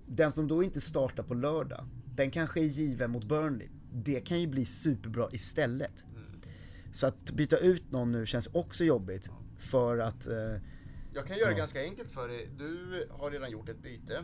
den 0.09 0.31
som 0.31 0.47
då 0.47 0.63
inte 0.63 0.81
startar 0.81 1.23
på 1.23 1.33
lördag, 1.33 1.85
den 2.15 2.31
kanske 2.31 2.59
är 2.59 2.63
given 2.65 3.11
mot 3.11 3.23
Burnley. 3.25 3.67
Det 3.93 4.21
kan 4.21 4.41
ju 4.41 4.47
bli 4.47 4.65
superbra 4.65 5.29
istället. 5.31 6.05
Så 6.91 7.07
att 7.07 7.31
byta 7.31 7.57
ut 7.57 7.91
någon 7.91 8.11
nu 8.11 8.25
känns 8.25 8.47
också 8.47 8.83
jobbigt. 8.83 9.31
För 9.57 9.97
att, 9.97 10.27
eh, 10.27 10.35
Jag 11.13 11.27
kan 11.27 11.37
göra 11.37 11.47
det 11.49 11.51
Ja. 11.53 11.57
ganska 11.57 11.81
enkelt 11.81 12.11
för 12.11 12.27
dig. 12.27 12.49
Du 12.57 13.07
har 13.11 13.31
redan 13.31 13.51
gjort 13.51 13.69
ett 13.69 13.83
byte. 13.83 14.23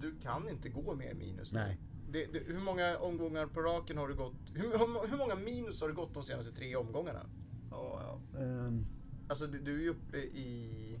Du 0.00 0.14
kan 0.22 0.48
inte 0.48 0.68
gå 0.68 0.94
mer 0.94 1.14
minus 1.14 1.52
nu. 1.52 1.58
Nej. 1.60 1.78
Det, 2.10 2.26
det, 2.32 2.38
hur 2.38 2.58
många 2.60 2.98
omgångar 2.98 3.46
på 3.46 3.60
raken 3.60 3.98
har 3.98 4.08
du 4.08 4.14
gått? 4.14 4.34
Hur, 4.54 4.62
hur, 4.62 5.10
hur 5.10 5.18
många 5.18 5.34
minus 5.34 5.80
har 5.80 5.88
du 5.88 5.94
gått 5.94 6.14
de 6.14 6.22
senaste 6.22 6.52
tre 6.52 6.76
omgångarna? 6.76 7.26
ehm, 8.38 8.86
Alltså 9.28 9.46
du, 9.46 9.58
du 9.58 9.74
är 9.78 9.82
ju 9.82 9.88
uppe 9.88 10.16
i... 10.18 10.98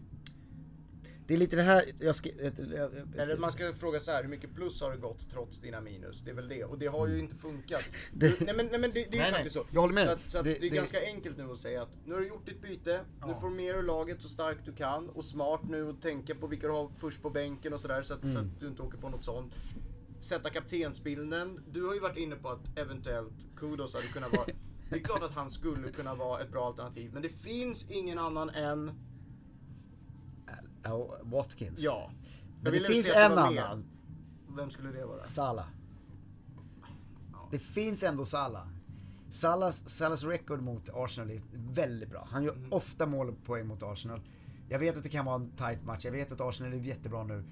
det 1.28 1.34
är 1.34 1.38
lite 1.38 1.56
det 1.56 1.62
här, 1.62 1.84
jag 2.00 2.16
ska, 2.16 2.28
Eller 2.30 3.36
man 3.38 3.52
ska 3.52 3.72
fråga 3.72 4.00
så 4.00 4.10
här, 4.10 4.22
hur 4.22 4.30
mycket 4.30 4.54
plus 4.54 4.80
har 4.80 4.90
du 4.92 4.98
gått 4.98 5.30
trots 5.30 5.60
dina 5.60 5.80
minus? 5.80 6.20
Det 6.22 6.30
är 6.30 6.34
väl 6.34 6.48
det. 6.48 6.64
Och 6.64 6.78
det 6.78 6.86
har 6.86 7.06
ju 7.08 7.18
inte 7.18 7.34
funkat. 7.36 7.80
Mm. 7.88 8.00
Det- 8.12 8.40
nej 8.46 8.54
men, 8.56 8.66
nej, 8.66 8.80
men 8.80 8.90
det, 8.90 8.94
det 8.94 9.00
är 9.00 9.12
ju 9.12 9.18
Nej, 9.18 9.30
faktiskt 9.32 9.56
nej. 9.56 9.64
så. 9.64 9.70
Jag 9.74 9.80
håller 9.80 9.94
med 9.94 10.06
Så, 10.06 10.12
att, 10.12 10.20
så 10.30 10.38
att 10.38 10.44
Det- 10.44 10.50
det, 10.50 10.56
är 10.66 10.70
det- 10.70 10.76
ganska 10.76 11.02
enkelt 11.04 11.36
nu 11.36 11.50
att 11.52 11.58
säga 11.58 11.82
att 11.82 11.96
nu 12.06 12.14
har 12.14 12.20
du 12.20 12.28
gjort 12.28 12.46
ditt 12.46 12.62
byte, 12.62 13.00
nu 13.20 13.26
Ja. 13.32 13.40
formerar 13.40 13.76
du 13.76 13.82
laget 13.86 14.22
så 14.22 14.28
starkt 14.28 14.60
du 14.64 14.72
kan 14.72 15.08
och 15.08 15.24
smart 15.24 15.60
nu 15.68 15.82
och 15.88 16.00
tänka 16.02 16.34
på 16.34 16.46
vilka 16.46 16.66
du 16.66 16.72
har 16.72 16.90
först 16.96 17.22
på 17.22 17.30
bänken 17.30 17.72
och 17.72 17.80
sådär 17.80 18.02
så, 18.02 18.14
att, 18.14 18.22
Mm. 18.22 18.34
så 18.34 18.40
att 18.40 18.60
du 18.60 18.66
inte 18.68 18.82
åker 18.82 18.98
på 18.98 19.08
något 19.08 19.24
sånt. 19.24 19.54
Sätta 20.20 20.50
kaptensbilden. 20.50 21.60
Du 21.70 21.84
har 21.86 21.94
ju 21.94 22.00
varit 22.00 22.16
inne 22.18 22.36
på 22.36 22.48
att 22.48 22.78
eventuellt 22.78 23.32
Kudos 23.56 23.94
hade 23.94 24.06
kunnat 24.06 24.32
vara... 24.36 24.46
Det 24.90 24.96
är 24.96 25.00
klart 25.00 25.22
att 25.22 25.34
han 25.34 25.50
skulle 25.50 25.90
kunna 25.92 26.14
vara 26.14 26.40
ett 26.40 26.50
bra 26.50 26.66
alternativ, 26.66 27.10
men 27.12 27.22
det 27.22 27.28
finns 27.28 27.90
ingen 27.90 28.18
annan 28.18 28.50
än... 28.50 28.92
ja, 30.82 31.18
Watkins. 31.22 31.80
Ja. 31.80 32.10
Men 32.62 32.72
det 32.72 32.80
finns 32.80 33.10
en 33.16 33.32
annan. 33.38 33.84
vem 34.56 34.70
skulle 34.70 34.92
det 34.92 35.06
vara? 35.06 35.24
Salah. 35.24 35.66
Det 37.50 37.58
finns 37.58 38.02
ändå 38.02 38.24
Salah. 38.24 38.66
Salahs, 39.30 39.88
Salahs 39.88 40.24
record 40.24 40.62
mot 40.62 40.88
Arsenal 40.94 41.30
är 41.30 41.42
väldigt 41.54 42.10
bra. 42.10 42.26
Han 42.30 42.44
gör 42.44 42.54
Mm. 42.54 42.72
ofta 42.72 43.06
mål 43.06 43.28
och 43.28 43.44
poäng 43.44 43.66
mot 43.66 43.82
Arsenal. 43.82 44.20
Jag 44.68 44.78
vet 44.78 44.96
att 44.96 45.02
det 45.02 45.08
kan 45.08 45.24
vara 45.24 45.34
en 45.36 45.50
tight 45.50 45.84
match, 45.84 46.04
jag 46.04 46.12
vet 46.12 46.32
att 46.32 46.40
Arsenal 46.40 46.72
är 46.72 46.76
jättebra 46.76 47.24
nu. 47.24 47.44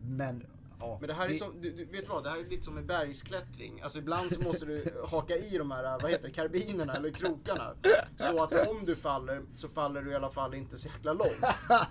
Men, 0.00 0.46
ja. 0.90 0.96
Men 1.00 1.08
det 1.08 1.14
här 1.14 1.28
är 1.28 1.34
som, 1.34 1.60
du, 1.60 1.70
du, 1.70 1.84
vet 1.84 2.06
du 2.06 2.12
vad? 2.12 2.24
Det 2.24 2.30
här 2.30 2.38
är 2.38 2.44
lite 2.50 2.62
som 2.62 2.74
med 2.74 2.86
bergsklättring. 2.86 3.80
Alltså 3.80 3.98
ibland 3.98 4.32
så 4.32 4.40
måste 4.42 4.64
du 4.66 4.94
haka 5.10 5.36
i 5.36 5.58
de 5.58 5.70
här, 5.70 5.98
vad 6.00 6.10
heter 6.10 6.28
det, 6.28 6.34
karbinerna 6.34 6.94
eller 6.96 7.10
krokarna. 7.10 7.74
Så 8.16 8.42
att 8.42 8.68
om 8.68 8.84
du 8.84 8.96
faller 8.96 9.42
så 9.54 9.68
faller 9.68 10.02
du 10.02 10.10
i 10.10 10.14
alla 10.14 10.30
fall 10.30 10.54
inte 10.54 10.78
så 10.78 10.88
jäkla 10.88 11.12
långt. 11.12 11.44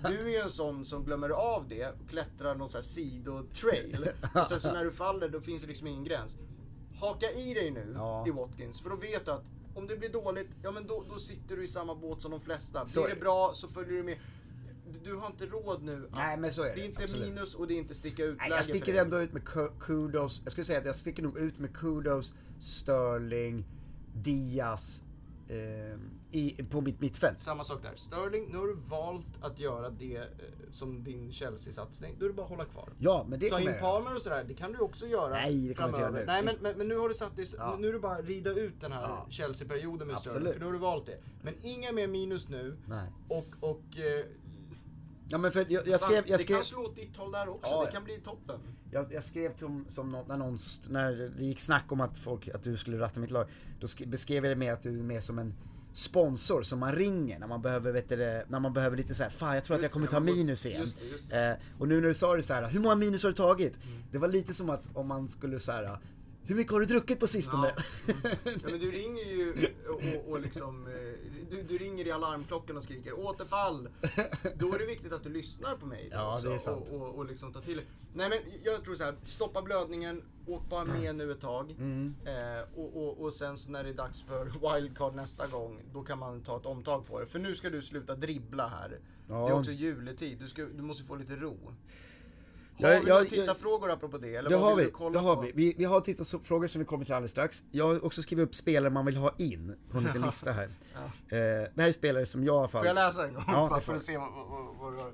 Du 0.07 0.35
är 0.35 0.43
en 0.43 0.49
sån 0.49 0.85
som 0.85 1.03
glömmer 1.05 1.29
av 1.29 1.67
det 1.67 1.87
och 1.87 2.09
klättrar 2.09 2.55
någon 2.55 2.69
sån 2.69 2.77
här 2.77 2.83
sidotrail. 2.83 4.07
Och 4.41 4.47
sen 4.47 4.59
så 4.59 4.73
när 4.73 4.83
du 4.83 4.91
faller 4.91 5.29
då 5.29 5.41
finns 5.41 5.61
det 5.61 5.67
liksom 5.67 5.87
ingen 5.87 6.03
gräns. 6.03 6.37
Haka 6.99 7.31
i 7.31 7.53
dig 7.53 7.71
nu 7.71 7.93
Ja. 7.95 8.25
i 8.27 8.31
Watkins 8.31 8.81
för 8.81 8.89
då 8.89 8.95
vet 8.95 9.25
du 9.25 9.31
att 9.31 9.43
om 9.75 9.87
det 9.87 9.95
blir 9.97 10.09
dåligt, 10.09 10.49
ja 10.63 10.71
men 10.71 10.87
då, 10.87 11.03
då 11.09 11.19
sitter 11.19 11.55
du 11.55 11.63
i 11.63 11.67
samma 11.67 11.95
båt 11.95 12.21
som 12.21 12.31
de 12.31 12.39
flesta. 12.41 12.85
Blir 12.85 13.03
är 13.03 13.07
det 13.07 13.13
det. 13.13 13.19
bra 13.19 13.51
så 13.53 13.67
följer 13.67 13.93
du 13.93 14.03
med. 14.03 14.17
Du, 15.03 15.15
har 15.15 15.27
inte 15.27 15.45
råd 15.45 15.83
nu 15.83 16.07
att, 16.11 16.17
Nej, 16.17 16.37
men 16.37 16.53
så 16.53 16.61
är 16.63 16.67
det. 16.69 16.75
Det 16.75 16.81
är 16.81 16.85
inte 16.85 17.03
Absolut. 17.03 17.27
minus 17.29 17.55
och 17.55 17.67
det 17.67 17.73
är 17.73 17.77
inte 17.77 17.93
sticka 17.95 18.23
ut 18.25 18.37
Nej, 18.37 18.49
jag 18.49 18.65
sticker 18.65 19.01
ändå 19.01 19.19
ut 19.21 19.33
med 19.33 19.41
ku- 19.43 19.71
kudos. 19.79 20.41
Jag 20.43 20.51
skulle 20.51 20.65
säga 20.65 20.79
att 20.79 20.85
jag 20.85 20.95
sticker 20.95 21.23
nog 21.23 21.37
ut 21.37 21.59
med 21.59 21.75
kudos, 21.75 22.33
Sterling, 22.59 23.65
Diaz 24.15 25.03
eh, 25.49 25.99
i, 26.31 26.63
på 26.69 26.81
mitt 26.81 26.99
mittfält. 27.01 27.39
Samma 27.41 27.63
sak 27.63 27.81
där. 27.83 27.95
Sterling, 27.95 28.47
nu 28.51 28.57
har 28.57 28.67
du 28.67 28.73
valt 28.73 29.27
att 29.41 29.59
göra 29.59 29.89
det 29.89 30.15
eh, 30.17 30.25
som 30.71 31.03
din 31.03 31.31
Chelsea-satsning. 31.31 32.15
Då 32.19 32.25
är 32.25 32.29
det 32.29 32.35
bara 32.35 32.43
att 32.43 32.49
hålla 32.49 32.65
kvar. 32.65 32.89
Ja, 32.99 33.25
men 33.29 33.39
det 33.39 33.49
Ta 33.49 33.59
in. 33.59 33.73
Palmer 33.81 34.15
och 34.15 34.21
sådär, 34.21 34.43
det 34.47 34.53
kan 34.53 34.71
du 34.71 34.79
också 34.79 35.07
göra 35.07 35.29
Nej, 35.29 35.51
det 35.51 35.57
jag 35.57 35.65
inte 35.69 35.75
framöver. 35.99 35.99
göra 36.01 36.11
nu. 36.11 36.25
Nej, 36.25 36.43
men, 36.43 36.55
men, 36.61 36.77
men 36.77 36.87
nu 36.87 36.97
har 36.97 37.09
du 37.09 37.15
satt 37.15 37.35
dig, 37.35 37.45
Ja. 37.57 37.77
nu 37.79 37.87
är 37.89 37.93
det 37.93 37.99
bara 37.99 38.17
att 38.17 38.25
rida 38.25 38.49
ut 38.51 38.81
den 38.81 38.91
här 38.91 39.01
Ja. 39.01 39.27
Chelsea-perioden 39.29 40.07
med 40.07 40.17
Sterling. 40.17 40.37
Absolut. 40.37 40.53
För 40.53 40.59
nu 40.59 40.65
har 40.65 40.73
du 40.73 40.79
valt 40.79 41.05
det. 41.05 41.17
Men 41.41 41.53
inga 41.61 41.91
mer 41.91 42.07
minus 42.07 42.49
nu. 42.49 42.77
Nej. 42.87 43.07
Och, 43.27 43.47
och 43.59 43.97
eh, 43.97 44.25
Ja, 45.29 45.37
men 45.37 45.51
för 45.51 45.65
jag, 45.69 45.87
jag 45.87 45.99
skrev, 45.99 46.23
jag 46.27 46.39
det 46.39 46.43
skrev, 46.43 46.55
kan 46.55 46.63
slå 46.63 46.81
åt 46.85 46.95
ditt 46.95 47.17
håll 47.17 47.31
där 47.31 47.49
också. 47.49 47.73
Ja, 47.73 47.85
det 47.85 47.91
kan 47.91 48.03
bli 48.03 48.17
toppen. 48.17 48.59
jag, 48.91 49.13
jag 49.13 49.23
skrev 49.23 49.57
som, 49.57 49.85
som 49.89 50.11
nå- 50.11 50.25
när, 50.27 50.37
någon, 50.37 50.57
när 50.89 51.13
det 51.37 51.43
gick 51.45 51.59
snack 51.59 51.91
om 51.91 52.01
att, 52.01 52.17
folk, 52.17 52.47
att 52.47 52.63
du 52.63 52.77
skulle 52.77 52.99
ratta 52.99 53.19
mitt 53.19 53.31
lag. 53.31 53.47
Då 53.79 53.87
sk- 53.87 54.07
beskrev 54.09 54.45
jag 54.45 54.51
det 54.51 54.59
med 54.59 54.73
att 54.73 54.81
du 54.81 54.99
är 54.99 55.03
med 55.03 55.23
som 55.23 55.39
en 55.39 55.53
sponsor 55.93 56.63
som 56.63 56.79
man 56.79 56.91
ringer 56.95 57.39
när 57.39 57.47
man 57.47 57.61
behöver, 57.61 57.91
vet 57.91 58.09
du, 58.09 58.15
det, 58.15 58.45
när 58.49 58.59
man 58.59 58.73
behöver 58.73 58.97
lite 58.97 59.13
så 59.15 59.23
här, 59.23 59.29
fan 59.29 59.55
jag 59.55 59.63
tror 59.63 59.75
att 59.75 59.79
jag 59.81 59.83
Just 59.83 59.93
kommer 59.93 60.05
det, 60.07 60.11
ta 60.11 60.19
minus 60.19 60.65
igen. 60.65 60.81
just 60.81 60.99
det, 60.99 61.05
just 61.05 61.29
det. 61.29 61.35
Mm. 61.35 61.51
Eh, 61.51 61.57
och 61.79 61.87
nu 61.87 62.01
när 62.01 62.07
du 62.07 62.13
sa 62.13 62.35
det 62.35 62.43
så 62.43 62.53
här, 62.53 62.69
hur 62.69 62.79
många 62.79 62.95
minus 62.95 63.23
har 63.23 63.29
du 63.29 63.35
tagit? 63.35 63.73
Det 64.11 64.17
var 64.17 64.27
lite 64.27 64.53
som 64.53 64.69
att 64.69 64.83
om 64.93 65.07
man 65.07 65.29
skulle 65.29 65.59
så 65.59 65.71
här, 65.71 65.97
hur 66.45 66.55
mycket 66.55 66.73
har 66.73 66.79
du 66.79 66.85
druckit 66.85 67.19
på 67.19 67.27
sistone? 67.27 67.73
Ja. 68.07 68.13
Ja, 68.45 68.49
men 68.63 68.79
du 68.79 68.91
ringer 68.91 69.23
ju 69.35 69.67
och, 69.89 70.31
och 70.31 70.39
liksom, 70.41 70.87
eh, 70.87 71.12
du, 71.53 71.63
du 71.63 71.77
ringer 71.77 72.07
i 72.07 72.11
alarmklockan 72.11 72.77
och 72.77 72.83
skriker 72.83 73.19
återfall. 73.19 73.89
Då 74.55 74.73
är 74.73 74.79
det 74.79 74.85
viktigt 74.85 75.13
att 75.13 75.23
du 75.23 75.29
lyssnar 75.29 75.75
på 75.75 75.85
mig. 75.85 76.09
Ja, 76.11 76.35
också 76.35 76.49
det 76.49 76.55
är 76.55 76.59
sant. 76.59 76.89
Och, 76.89 77.01
och, 77.01 77.15
och 77.15 77.25
liksom 77.25 77.53
tar 77.53 77.61
till. 77.61 77.81
Nej 78.13 78.29
men 78.29 78.39
jag 78.63 78.83
tror 78.83 78.95
så 78.95 79.03
här, 79.03 79.15
stoppa 79.25 79.61
blödningen, 79.61 80.21
åk 80.47 80.69
bara 80.69 80.85
med 80.85 81.15
nu 81.15 81.31
ett 81.31 81.41
tag. 81.41 81.71
Mm. 81.71 82.15
Eh, 82.25 82.79
och, 82.79 83.03
och, 83.03 83.21
och 83.21 83.33
sen 83.33 83.57
så 83.57 83.71
när 83.71 83.83
det 83.83 83.89
är 83.89 83.93
dags 83.93 84.23
för 84.23 84.45
wildcard 84.75 85.15
nästa 85.15 85.47
gång, 85.47 85.81
då 85.93 86.01
kan 86.03 86.19
man 86.19 86.41
ta 86.41 86.57
ett 86.57 86.65
omtag 86.65 87.07
på 87.07 87.19
det. 87.19 87.25
För 87.25 87.39
nu 87.39 87.55
ska 87.55 87.69
du 87.69 87.81
sluta 87.81 88.15
dribbla 88.15 88.67
här. 88.67 88.99
Ja. 89.27 89.35
Det 89.35 89.51
är 89.51 89.59
också 89.59 89.71
juletid, 89.71 90.37
du, 90.39 90.47
ska, 90.47 90.63
du 90.63 90.81
måste 90.81 91.03
få 91.03 91.15
lite 91.15 91.35
ro. 91.35 91.57
Har 92.81 92.89
Jag- 92.89 92.99
vi 93.01 93.09
några 93.09 93.23
tittarfrågor 93.25 93.91
apropå 93.91 94.17
det? 94.17 94.35
Eller 94.35 94.49
Det 94.49 94.55
har 94.55 94.75
vi, 94.75 94.91
det 95.13 95.19
har 95.19 95.41
vi. 95.41 95.51
vi. 95.55 95.75
Vi 95.77 95.83
har 95.83 96.01
tittat 96.01 96.27
så, 96.27 96.39
frågor 96.39 96.67
som 96.67 96.79
vi 96.79 96.85
kommer 96.85 97.05
till 97.05 97.13
alldeles 97.13 97.31
strax. 97.31 97.63
Jag 97.71 97.85
har 97.87 98.05
också 98.05 98.21
skrivit 98.21 98.43
upp 98.47 98.55
spelare 98.55 98.89
man 98.89 99.05
vill 99.05 99.17
ha 99.17 99.31
in 99.37 99.75
på 99.91 99.97
en 99.97 100.03
liten 100.03 100.21
lista 100.21 100.51
här. 100.51 100.69
Eh, 101.29 101.37
det 101.37 101.71
här 101.81 101.87
är 101.87 101.91
spelare 101.91 102.25
som 102.25 102.43
jag 102.43 102.55
i 102.55 102.57
alla 102.57 102.67
fall... 102.67 102.79
Får 102.81 102.87
jag 102.87 102.95
läsa 102.95 103.27
en 103.27 103.33
gång? 103.33 103.43
Ja, 103.47 103.67
bara 103.69 103.79
för 103.79 103.95
att 103.95 104.01
se 104.01 104.17
vad, 104.17 104.31
vad, 104.33 104.75
vad 104.79 104.93
du 104.93 104.97
har. 104.97 105.11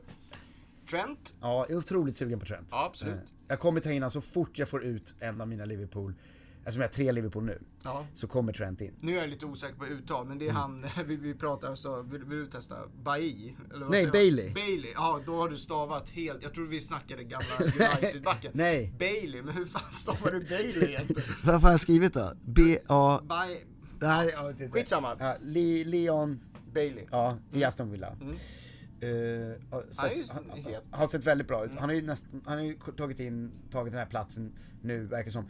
Trent? 0.89 1.34
Ja, 1.42 1.66
jag 1.70 1.72
är 1.72 1.78
otroligt 1.78 2.16
sugen 2.16 2.39
på 2.39 2.46
Trent. 2.46 2.68
Ja, 2.72 2.86
absolut. 2.86 3.16
Eh, 3.16 3.22
Jag 3.48 3.60
kommer 3.60 3.80
ta 3.82 3.89
in 3.89 3.96
honom 3.96 4.12
så 4.12 4.22
fort 4.22 4.58
jag 4.58 4.70
får 4.70 4.84
ut 4.84 5.16
en 5.20 5.42
av 5.42 5.48
mina 5.48 5.66
Liverpool. 5.66 6.13
Eftersom 6.60 6.82
jag 6.82 6.88
har 6.88 6.94
tre 6.94 7.12
Liverpool 7.12 7.44
nu. 7.44 7.62
Ja. 7.84 8.06
Så 8.13 8.28
kommer 8.28 8.54
Trent 8.54 8.82
in. 8.82 8.94
Nu 9.00 9.16
är 9.18 9.22
jag 9.22 9.30
lite 9.30 9.46
osäker 9.46 9.75
på 9.75 9.88
uttal, 9.88 10.28
men 10.28 10.38
det 10.39 10.46
Mm. 10.46 10.56
är 10.56 10.60
han 10.62 10.86
vi, 11.08 11.16
vi 11.16 11.34
pratar 11.36 11.75
så, 11.75 12.01
vill, 12.01 12.24
vill 12.24 12.38
du 12.38 12.46
testa? 12.46 12.75
Bailly? 13.04 13.54
Nej? 13.89 14.08
Bailey. 14.08 14.54
Bailey, 14.54 14.92
ja 14.94 15.22
då 15.25 15.38
har 15.38 15.50
du 15.50 15.58
stavat 15.58 16.10
helt, 16.10 16.44
jag 16.44 16.54
tror 16.54 16.68
vi 16.68 16.82
snackade 16.82 17.24
gamla 17.24 17.48
United-backen. 17.60 18.51
Nej. 18.54 18.94
Bailey, 19.00 19.42
men 19.42 19.54
hur 19.56 19.66
fan 19.66 19.92
stavar 19.92 20.32
du 20.32 20.39
Bailey 20.39 20.89
egentligen? 20.89 21.24
Vad 21.46 21.62
har 21.62 21.72
jag 21.72 21.80
skrivit 21.80 22.13
då? 22.13 22.32
B-A... 22.46 23.20
By, 23.22 23.58
Nej, 24.01 24.30
ja, 24.34 24.44
det- 24.44 24.54
det- 24.54 24.70
Skitsamma. 24.72 25.16
Ja, 25.20 25.36
Le, 25.42 25.84
Leon, 25.86 26.39
Bailey. 26.74 27.06
ja, 27.12 27.38
i 27.54 27.63
Aston 27.63 27.92
Villa. 27.92 28.08
Mm. 28.22 28.36
Har 29.72 29.84
Han 29.98 30.18
ju 30.18 30.24
sett- 30.24 30.32
han, 30.36 30.60
het. 30.63 30.84
har 30.92 31.08
sett 31.08 31.25
väldigt 31.28 31.48
bra 31.48 31.66
ut. 31.66 31.72
Han 31.75 31.89
har 31.89 31.96
ju, 31.96 32.01
näst, 32.01 32.25
han 32.46 32.58
har 32.58 32.66
ju 32.66 32.78
tagit, 32.98 33.20
in, 33.20 33.51
tagit 33.72 33.94
den 33.94 34.00
här 34.00 34.06
platsen 34.10 34.51
nu, 34.82 35.06
verkar 35.06 35.32
som. 35.32 35.46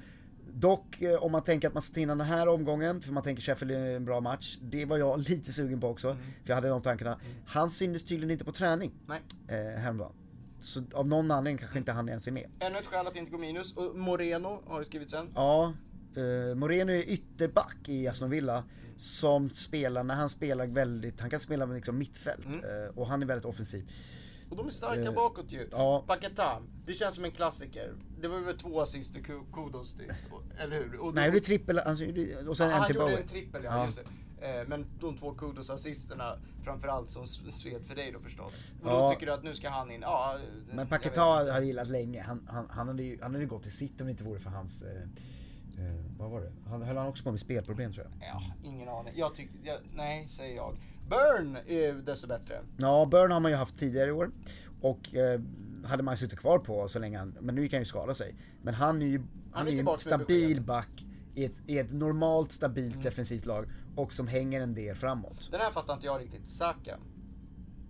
Dock, 0.53 1.01
eh, 1.01 1.23
om 1.23 1.31
man 1.31 1.43
tänker 1.43 1.67
att 1.67 1.73
man 1.73 1.83
ska 1.83 1.93
ta 1.93 1.99
in 1.99 2.07
den 2.07 2.21
här 2.21 2.47
omgången, 2.47 3.01
för 3.01 3.13
man 3.13 3.23
tänker 3.23 3.43
Sheffield 3.43 3.71
är 3.71 3.95
en 3.95 4.05
bra 4.05 4.19
match. 4.21 4.57
Det 4.61 4.85
var 4.85 4.97
jag 4.97 5.19
lite 5.29 5.51
sugen 5.51 5.79
på 5.81 5.87
också, 5.87 6.07
Mm. 6.09 6.21
för 6.43 6.49
jag 6.49 6.55
hade 6.55 6.67
de 6.67 6.81
tankarna. 6.81 7.19
Han 7.45 7.69
syntes 7.69 8.03
tydligen 8.05 8.31
inte 8.31 8.45
på 8.45 8.51
träning 8.51 8.91
Nej. 9.07 9.21
eh, 9.47 9.79
häromdagen. 9.79 10.13
Så 10.59 10.83
av 10.93 11.07
någon 11.07 11.31
anledning 11.31 11.57
kanske 11.57 11.77
inte 11.77 11.91
han 11.91 12.09
ens 12.09 12.27
är 12.27 12.31
med. 12.31 12.45
Ännu 12.59 12.77
ett 12.77 12.87
skäl 12.87 13.07
att 13.07 13.15
inte 13.15 13.31
gå 13.31 13.37
minus. 13.37 13.73
Och 13.73 13.95
Moreno 13.95 14.61
har 14.65 14.79
du 14.79 14.85
skrivit 14.85 15.09
sen. 15.11 15.29
Ja, 15.35 15.73
eh, 16.15 16.55
Moreno 16.55 16.91
är 16.91 17.09
ytterback 17.09 17.77
i 17.89 18.07
Aston 18.07 18.29
Villa. 18.29 18.63
Som 18.97 19.49
spelar, 19.49 20.03
när 20.03 20.15
han 20.15 20.29
spelar 20.29 20.67
väldigt, 20.67 21.19
han 21.19 21.29
kan 21.29 21.39
spela 21.39 21.65
liksom 21.65 21.97
mittfält. 21.97 22.45
Mm. 22.45 22.59
eh, 22.59 22.97
och 22.97 23.07
han 23.07 23.21
är 23.21 23.25
väldigt 23.25 23.45
offensiv. 23.45 23.89
Och 24.49 24.55
de 24.57 24.67
är 24.67 24.71
starka 24.71 25.01
Eh, 25.01 25.13
bakåt 25.13 25.45
ju. 25.51 25.67
ja. 25.71 26.03
Paquetá, 26.07 26.61
det 26.85 26.93
känns 26.93 27.15
som 27.15 27.25
en 27.25 27.31
klassiker. 27.31 27.93
Det 28.21 28.27
var 28.27 28.39
väl 28.39 28.57
två 28.57 28.81
assist 28.81 29.15
och 29.15 29.21
ku- 29.21 29.53
kudos 29.53 29.95
och- 30.31 30.41
eller 30.59 30.75
hur? 30.75 30.95
Och 30.99 31.13
Nej, 31.13 31.31
är 31.37 31.39
trippel, 31.39 31.79
alltså, 31.79 32.05
och 32.47 32.57
sen 32.57 32.67
Ja, 32.69 32.73
en 32.73 32.79
han 32.79 32.87
till 32.87 32.95
gjorde 32.95 33.05
Bowen. 33.07 33.21
en 33.21 33.27
trippel, 33.27 33.63
ja, 33.63 33.77
Ja. 33.77 33.85
just 33.85 33.97
det. 33.97 34.59
Eh, 34.59 34.67
Men 34.67 34.85
de 34.99 35.17
två 35.17 35.33
kudos-assisterna, 35.33 36.39
framförallt 36.63 37.09
som 37.11 37.27
sved 37.27 37.85
för 37.85 37.95
dig 37.95 38.11
då 38.11 38.19
förstås. 38.19 38.71
Och 38.83 38.87
Ja. 38.89 38.91
då 39.01 39.09
tycker 39.09 39.25
du 39.25 39.31
att 39.33 39.43
nu 39.43 39.55
ska 39.55 39.69
han 39.69 39.91
in? 39.91 40.01
Ja, 40.01 40.37
Men 40.67 40.79
inte. 40.79 40.85
har 41.21 41.43
jag 41.43 41.65
gillat 41.65 41.87
länge. 41.87 42.21
Han, 42.21 42.47
han, 42.51 42.69
han, 42.69 42.87
hade 42.87 43.03
ju, 43.03 43.17
han 43.21 43.31
hade 43.31 43.43
ju 43.43 43.49
gått 43.49 43.63
till 43.63 43.71
City 43.71 43.95
om 43.99 44.05
det 44.05 44.11
inte 44.11 44.23
vore 44.23 44.39
för 44.39 44.49
hans... 44.49 44.81
Eh, 44.83 45.01
eh, 45.79 45.95
vad 46.19 46.29
var 46.31 46.41
det? 46.41 46.51
Han 46.69 46.81
höll 46.81 46.97
han 46.97 47.07
också 47.07 47.23
på 47.23 47.31
med 47.31 47.39
spelproblem 47.39 47.93
tror 47.93 48.05
jag. 48.19 48.27
Ja, 48.29 48.41
ingen 48.63 48.89
aning. 48.89 49.13
Jag 49.17 49.35
tycker, 49.35 49.79
nej, 49.93 50.27
säger 50.27 50.55
jag. 50.55 50.77
Burn 51.09 51.57
är 51.67 51.93
desto 51.93 52.27
bättre. 52.27 52.61
Ja, 52.77 53.05
Burn 53.11 53.31
har 53.31 53.39
man 53.39 53.51
ju 53.51 53.57
haft 53.57 53.77
tidigare 53.77 54.09
i 54.09 54.11
år. 54.11 54.31
Och 54.81 55.15
eh, 55.15 55.41
hade 55.85 56.03
man 56.03 56.17
suttit 56.17 56.39
kvar 56.39 56.59
på 56.59 56.87
så 56.87 56.99
länge 56.99 57.17
han, 57.17 57.35
men 57.41 57.55
nu 57.55 57.61
gick 57.61 57.73
han 57.73 57.81
ju 57.81 57.85
skada 57.85 58.13
sig. 58.13 58.35
Men 58.61 58.73
han 58.73 59.01
är 59.01 59.05
ju, 59.05 59.23
han 59.51 59.67
är 59.67 59.71
är 59.71 59.75
ju 59.75 59.79
en 59.89 59.97
stabil 59.97 60.61
back 60.61 61.05
i 61.35 61.45
ett, 61.45 61.61
i 61.67 61.77
ett 61.79 61.91
normalt 61.93 62.51
stabilt 62.51 62.93
Mm. 62.93 63.03
defensivt 63.03 63.45
lag. 63.45 63.65
Och 63.95 64.13
som 64.13 64.27
hänger 64.27 64.61
en 64.61 64.73
del 64.75 64.95
framåt. 64.95 65.47
Den 65.51 65.59
här 65.59 65.71
fattar 65.71 65.93
inte 65.93 66.05
jag 66.05 66.21
riktigt. 66.21 66.47
Saka. 66.47 66.97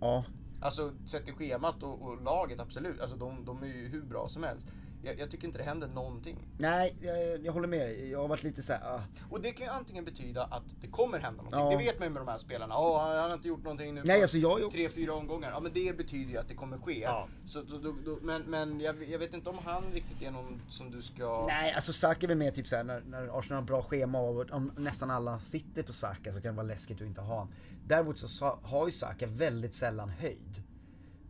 Ja, 0.00 0.24
Alltså 0.62 0.92
sett 1.06 1.24
till 1.24 1.34
schemat 1.34 1.82
och, 1.82 2.02
och 2.02 2.22
laget, 2.22 2.60
absolut. 2.60 3.00
Alltså 3.00 3.16
de, 3.16 3.44
de 3.44 3.62
är 3.62 3.66
ju 3.66 3.88
hur 3.88 4.02
bra 4.02 4.28
som 4.28 4.42
helst. 4.42 4.66
Jag, 5.02 5.18
jag 5.18 5.30
tycker 5.30 5.46
inte 5.46 5.58
det 5.58 5.64
händer 5.64 5.88
någonting. 5.88 6.38
nej, 6.58 6.96
jag, 7.00 7.44
jag 7.44 7.52
håller 7.52 7.68
med 7.68 7.80
dig. 7.80 8.10
Jag 8.10 8.20
har 8.20 8.28
varit 8.28 8.42
lite 8.42 8.62
såhär, 8.62 8.94
ah. 8.94 9.00
Och 9.30 9.40
det 9.42 9.52
kan 9.52 9.66
ju 9.66 9.72
antingen 9.72 10.04
betyda 10.04 10.44
att 10.44 10.62
det 10.80 10.86
kommer 10.86 11.18
hända 11.18 11.42
någonting. 11.42 11.60
Ja. 11.60 11.70
Det 11.70 11.84
vet 11.84 11.98
man 11.98 12.08
ju 12.08 12.14
med 12.14 12.22
de 12.22 12.28
här 12.28 12.38
spelarna. 12.38 12.78
Åh, 12.78 13.00
han 13.08 13.18
har 13.30 13.34
inte 13.34 13.48
gjort 13.48 13.62
någonting 13.62 13.94
nu 13.94 14.02
Nej, 14.06 14.18
på 14.18 14.22
alltså 14.22 14.38
jag 14.38 14.52
också- 14.52 14.70
tre, 14.70 14.88
fyra 14.88 15.14
omgångar. 15.14 15.50
Ja 15.50 15.60
men 15.60 15.72
det 15.72 15.96
betyder 15.96 16.30
ju 16.32 16.38
att 16.38 16.48
det 16.48 16.54
kommer 16.54 16.78
ske. 16.78 17.00
Ja. 17.00 17.28
Så, 17.46 17.62
då, 17.62 17.78
då, 17.78 17.94
då, 18.04 18.18
men 18.22 18.42
men 18.42 18.80
jag, 18.80 19.04
jag 19.08 19.18
vet 19.18 19.34
inte 19.34 19.50
om 19.50 19.58
han 19.64 19.82
riktigt 19.92 20.22
är 20.22 20.30
någon 20.30 20.62
som 20.68 20.90
du 20.90 21.02
ska... 21.02 21.44
Nej, 21.46 21.72
alltså 21.74 21.92
Saka 21.92 22.26
är 22.26 22.28
väl 22.28 22.38
med 22.38 22.54
typ 22.54 22.66
såhär 22.66 22.84
när, 22.84 23.00
när 23.00 23.38
Arsenal 23.38 23.62
har 23.62 23.66
bra 23.66 23.82
schema 23.82 24.20
och 24.20 24.50
om 24.50 24.72
nästan 24.76 25.10
alla 25.10 25.40
sitter 25.40 25.82
på 25.82 25.92
Saka 25.92 26.32
så 26.32 26.40
kan 26.40 26.52
det 26.52 26.56
vara 26.56 26.66
läskigt 26.66 27.00
att 27.00 27.06
inte 27.06 27.20
ha 27.20 27.34
honom. 27.34 27.52
Däremot 27.86 28.18
så 28.18 28.58
har 28.62 28.86
ju 28.86 28.92
Saka 28.92 29.26
väldigt 29.26 29.74
sällan 29.74 30.08
höjd. 30.08 30.62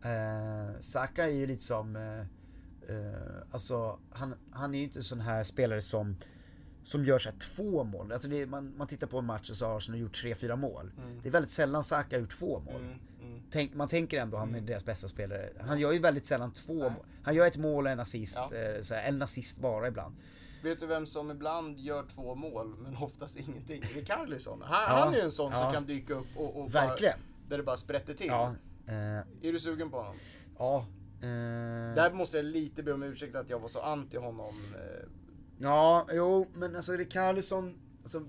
Eh, 0.05 0.81
Saka 0.81 1.25
är 1.25 1.31
ju 1.31 1.47
lite 1.47 1.63
som, 1.63 1.97
eh, 1.97 2.03
eh, 2.89 3.43
alltså 3.51 3.99
han, 4.11 4.35
han 4.51 4.75
är 4.75 4.79
ju 4.79 4.85
inte 4.85 5.03
sån 5.03 5.21
här 5.21 5.45
spelare 5.45 5.83
som 5.83 6.17
som 6.83 7.05
gör 7.05 7.19
såhär 7.19 7.37
två 7.39 7.85
mål. 7.85 8.13
Alltså 8.13 8.29
det 8.29 8.37
är, 8.41 8.47
man, 8.47 8.77
man 8.77 8.87
tittar 8.87 9.07
på 9.07 9.19
en 9.19 9.25
match 9.25 9.51
och 9.51 9.57
så 9.57 9.67
har 9.67 9.77
Arsenal 9.77 10.01
gjort 10.01 10.15
tre, 10.21 10.35
fyra 10.35 10.57
mål. 10.57 10.93
Det 11.23 11.29
är 11.29 11.33
väldigt 11.33 11.51
sällan 11.51 11.85
Saka 11.85 12.17
har 12.17 12.21
gjort 12.21 12.39
två 12.39 12.61
mål. 12.61 12.75
Mm, 12.81 12.99
mm. 13.23 13.43
Tänk, 13.51 13.75
man 13.75 13.89
tänker 13.89 14.21
ändå 14.21 14.37
han 14.37 14.55
är 14.55 14.61
deras 14.61 14.85
bästa 14.85 15.09
spelare. 15.09 15.49
Han 15.61 15.81
gör 15.81 15.93
ju 15.93 15.99
väldigt 15.99 16.27
sällan 16.27 16.53
två 16.53 16.75
mål. 16.75 17.05
Han 17.23 17.35
gör 17.35 17.47
ett 17.47 17.57
mål 17.57 17.87
och 17.87 17.93
en 17.93 18.01
assist. 18.01 18.37
Ja. 18.37 18.57
Eh, 18.57 18.83
såhär, 18.83 19.03
en 19.03 19.23
assist 19.23 19.59
bara 19.59 19.89
ibland. 19.89 20.15
Vet 20.63 20.81
du 20.81 20.87
vem 20.87 21.07
som 21.07 21.31
ibland 21.31 21.79
gör 21.79 22.05
två 22.15 22.35
mål 22.35 22.75
men 22.79 22.97
oftast 22.97 23.39
ingenting? 23.39 23.83
Rikarlison. 23.95 24.63
Han, 24.65 24.83
Ja. 24.83 25.05
han 25.05 25.15
är 25.15 25.19
ju 25.19 25.25
en 25.25 25.33
sån 25.33 25.53
som 25.53 25.61
Ja. 25.61 25.73
kan 25.73 25.87
dyka 25.87 26.15
upp 26.15 26.37
och, 26.37 26.61
och 26.61 26.75
Verkligen. 26.75 27.19
Bara, 27.19 27.49
där 27.51 27.57
det 27.59 27.63
bara 27.65 27.77
sprätter 27.77 28.15
till. 28.15 28.27
Ja. 28.27 28.55
Eh, 28.87 28.95
Är 29.49 29.53
du 29.53 29.61
sugen 29.61 29.91
på 29.91 29.97
honom? 29.97 30.17
ja. 30.59 30.87
Eh, 31.23 31.95
Där 31.95 32.13
måste 32.13 32.37
jag 32.37 32.45
lite 32.47 32.83
be 32.83 32.93
om 32.93 33.03
ursäkt 33.03 33.35
att 33.37 33.51
jag 33.51 33.59
var 33.61 33.69
så 33.69 33.81
anti 33.81 34.17
honom. 34.17 34.55
eh. 34.75 35.09
Ja, 35.59 36.07
jo, 36.13 36.47
men 36.55 36.77
alltså 36.77 36.93
Rikardisson, 36.93 37.75
alltså, 38.03 38.23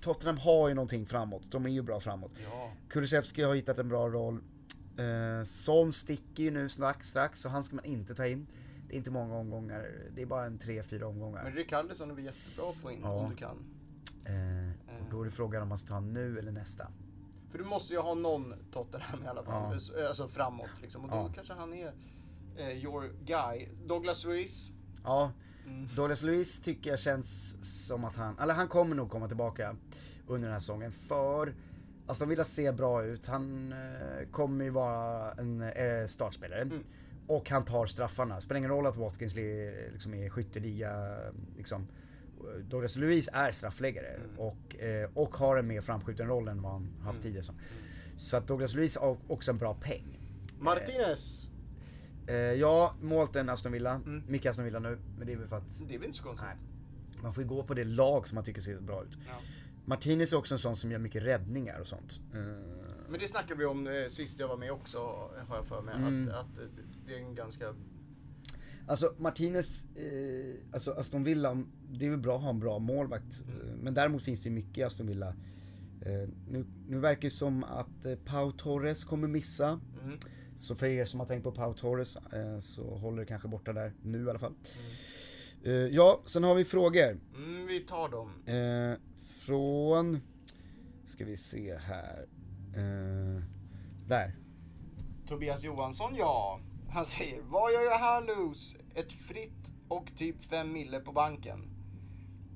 Tottenham 0.00 0.38
har 0.38 0.68
ju 0.68 0.74
någonting 0.74 1.06
framåt. 1.06 1.50
De 1.50 1.66
är 1.66 1.70
ju 1.70 1.82
bra 1.82 2.00
framåt. 2.00 2.32
Ja. 2.50 2.72
Kulusevski 2.88 3.42
har 3.42 3.54
hittat 3.54 3.78
en 3.78 3.88
bra 3.88 4.08
roll. 4.08 4.34
Eh, 4.98 5.44
Son 5.44 5.92
sticker 5.92 6.42
ju 6.42 6.50
nu 6.50 6.68
strax, 6.68 7.08
strax, 7.08 7.40
så 7.40 7.48
han 7.48 7.64
ska 7.64 7.76
man 7.76 7.84
inte 7.84 8.14
ta 8.14 8.26
in. 8.26 8.46
Det 8.88 8.94
är 8.94 8.98
inte 8.98 9.10
många 9.10 9.36
omgångar, 9.36 9.90
det 10.14 10.22
är 10.22 10.26
bara 10.26 10.44
en 10.46 10.58
tre, 10.58 10.82
fyra 10.82 11.06
omgångar. 11.06 11.44
Men 11.44 11.52
Rikardisson 11.52 12.10
är 12.10 12.14
väl 12.14 12.24
jättebra 12.24 12.68
att 12.70 12.76
få 12.76 12.90
in 12.92 13.00
Ja. 13.02 13.10
om 13.12 13.30
du 13.30 13.36
kan. 13.36 13.56
Eh, 14.24 14.72
då 15.10 15.20
är 15.20 15.24
det 15.24 15.30
frågan 15.30 15.62
om 15.62 15.68
man 15.68 15.78
ska 15.78 15.88
ta 15.88 15.94
han 15.94 16.12
nu 16.12 16.38
eller 16.38 16.52
nästa. 16.52 16.86
För 17.50 17.58
du 17.58 17.64
måste 17.64 17.92
ju 17.94 18.00
ha 18.00 18.14
någon 18.14 18.54
Tottenham 18.72 19.24
i 19.24 19.26
alla 19.26 19.42
fall. 19.42 19.80
Ja. 19.96 20.08
Alltså 20.08 20.28
framåt 20.28 20.70
liksom. 20.82 21.04
Och 21.04 21.10
då 21.10 21.16
Ja. 21.16 21.32
kanske 21.34 21.52
han 21.54 21.74
är 21.74 21.92
eh, 22.58 22.84
your 22.84 23.10
guy. 23.24 23.68
Douglas 23.86 24.24
Luiz. 24.24 24.70
Ja, 25.04 25.32
Mm. 25.66 25.88
Douglas 25.96 26.22
Luiz 26.22 26.60
tycker 26.60 26.90
jag 26.90 26.98
känns 26.98 27.56
som 27.86 28.04
att 28.04 28.16
han, 28.16 28.38
eller 28.38 28.54
han 28.54 28.68
kommer 28.68 28.96
nog 28.96 29.10
komma 29.10 29.28
tillbaka 29.28 29.76
under 30.26 30.42
den 30.48 30.52
här 30.52 30.60
säsongen 30.60 30.92
för 30.92 31.54
Aston 32.06 32.28
Villa 32.28 32.44
ser 32.44 32.72
bra 32.72 33.04
ut, 33.04 33.26
han 33.26 33.72
eh, 33.72 34.28
kommer 34.30 34.64
ju 34.64 34.70
vara 34.70 35.32
en 35.32 35.62
eh, 35.62 36.06
startspelare. 36.06 36.62
Mm. 36.62 36.84
Och 37.26 37.50
han 37.50 37.64
tar 37.64 37.86
straffarna. 37.86 38.40
Spelar 38.40 38.58
ingen 38.58 38.70
roll 38.70 38.86
att 38.86 38.96
Watkins 38.96 39.34
li- 39.34 39.88
liksom 39.92 40.14
är 40.14 40.28
skytteliga, 40.30 41.18
liksom. 41.56 41.86
Douglas 42.70 42.96
Luiz 42.96 43.28
är 43.32 43.52
straffläggare 43.52 44.06
Mm. 44.08 44.38
och, 44.38 44.76
eh, 44.80 45.10
och 45.14 45.36
har 45.36 45.56
en 45.56 45.66
mer 45.66 45.80
framskjuten 45.80 46.26
roll 46.26 46.48
än 46.48 46.62
vad 46.62 46.72
han 46.72 46.90
haft 47.02 47.10
Mm. 47.18 47.22
tidigare. 47.22 47.44
Så. 47.44 47.52
så 48.16 48.36
att 48.36 48.46
Douglas 48.48 48.74
Luiz 48.74 48.96
har 48.96 49.16
också 49.28 49.50
en 49.50 49.58
bra 49.58 49.74
peng. 49.74 50.18
Martinez. 50.58 51.50
Eh, 52.28 52.34
ja, 52.36 52.94
målten 53.02 53.48
Aston 53.48 53.72
Villa, 53.72 53.94
Mm. 53.94 54.22
mycket 54.28 54.50
Aston 54.50 54.64
Villa 54.64 54.78
nu, 54.78 54.98
men 55.18 55.26
det 55.26 55.32
är 55.32 55.36
väl 55.36 55.48
för 55.48 55.56
att 55.56 55.82
Det 55.88 55.94
är 55.94 55.98
väl 55.98 56.06
inte 56.06 56.18
så 56.18 56.24
konstigt? 56.24 56.48
Nej. 56.48 57.22
Man 57.22 57.34
får 57.34 57.42
ju 57.42 57.48
gå 57.48 57.62
på 57.62 57.74
det 57.74 57.84
lag 57.84 58.28
som 58.28 58.34
man 58.34 58.44
tycker 58.44 58.60
ser 58.60 58.80
bra 58.80 59.02
ut. 59.02 59.18
Ja. 59.26 59.32
Martinez 59.84 60.32
är 60.32 60.36
också 60.36 60.54
en 60.54 60.58
sån 60.58 60.76
som 60.76 60.90
gör 60.92 60.98
mycket 60.98 61.22
räddningar 61.22 61.78
och 61.80 61.86
sånt. 61.86 62.20
Eh, 62.34 62.38
Men 63.08 63.20
det 63.20 63.28
snackade 63.28 63.54
vi 63.58 63.64
om 63.64 63.86
eh, 63.86 63.92
sist 64.08 64.38
jag 64.38 64.48
var 64.48 64.56
med 64.56 64.72
också, 64.72 64.98
har 65.48 65.56
jag 65.56 65.64
för 65.64 65.82
mig. 65.82 65.94
Mm. 65.94 66.28
Att, 66.28 66.34
att 66.34 66.58
eh, 66.58 66.64
det 67.06 67.14
är 67.14 67.18
en 67.18 67.34
ganska... 67.34 67.74
Alltså 68.86 69.14
Martinez, 69.18 69.84
eh, 69.96 70.54
alltså 70.72 70.90
Aston 70.92 71.24
Villa, 71.24 71.62
det 71.90 72.06
är 72.06 72.10
väl 72.10 72.18
bra 72.18 72.36
att 72.36 72.42
ha 72.42 72.50
en 72.50 72.60
bra 72.60 72.78
målvakt. 72.78 73.44
Eh, 73.48 73.74
Men 73.82 73.94
däremot 73.94 74.22
finns 74.22 74.42
det 74.42 74.48
ju 74.48 74.54
mycket 74.54 74.78
i 74.78 74.82
Aston 74.82 75.06
Villa. 75.06 75.28
Eh, 76.00 76.28
nu, 76.48 76.66
nu 76.88 76.98
verkar 76.98 77.20
det 77.22 77.30
som 77.30 77.64
att 77.64 78.04
eh, 78.04 78.14
Pau 78.24 78.52
Torres 78.52 79.04
kommer 79.04 79.28
missa. 79.28 79.80
Mm. 80.02 80.18
Så 80.58 80.74
för 80.74 80.86
er 80.86 81.04
som 81.04 81.20
har 81.20 81.26
tänkt 81.26 81.44
på 81.44 81.52
Pau 81.52 81.74
Torres 81.74 82.16
eh, 82.16 82.58
så 82.58 82.94
håller 82.94 83.18
det 83.18 83.26
kanske 83.26 83.48
borta 83.48 83.72
där 83.72 83.92
nu 84.02 84.26
i 84.26 84.30
alla 84.30 84.38
fall. 84.38 84.54
Eh, 85.64 85.72
ja, 85.72 86.20
sen 86.24 86.44
har 86.44 86.54
vi 86.54 86.64
frågor. 86.64 87.20
Mm, 87.36 87.66
vi 87.66 87.80
tar 87.80 88.08
dem. 88.08 88.30
Eh, 88.46 88.98
från, 89.38 90.20
ska 91.06 91.24
vi 91.24 91.36
se 91.36 91.76
här. 91.76 92.26
Där. 94.06 94.36
Tobias 95.26 95.62
Johansson, 95.62 96.14
ja. 96.16 96.60
Han 96.90 97.04
säger, 97.04 97.42
vad 97.42 97.72
gör 97.72 97.80
jag 97.80 97.98
här 97.98 98.20
Luz? 98.26 98.76
Ett 98.94 99.12
fritt 99.12 99.70
och 99.88 100.06
typ 100.16 100.42
5 100.42 100.72
mille 100.72 101.00
på 101.00 101.12
banken. 101.12 101.70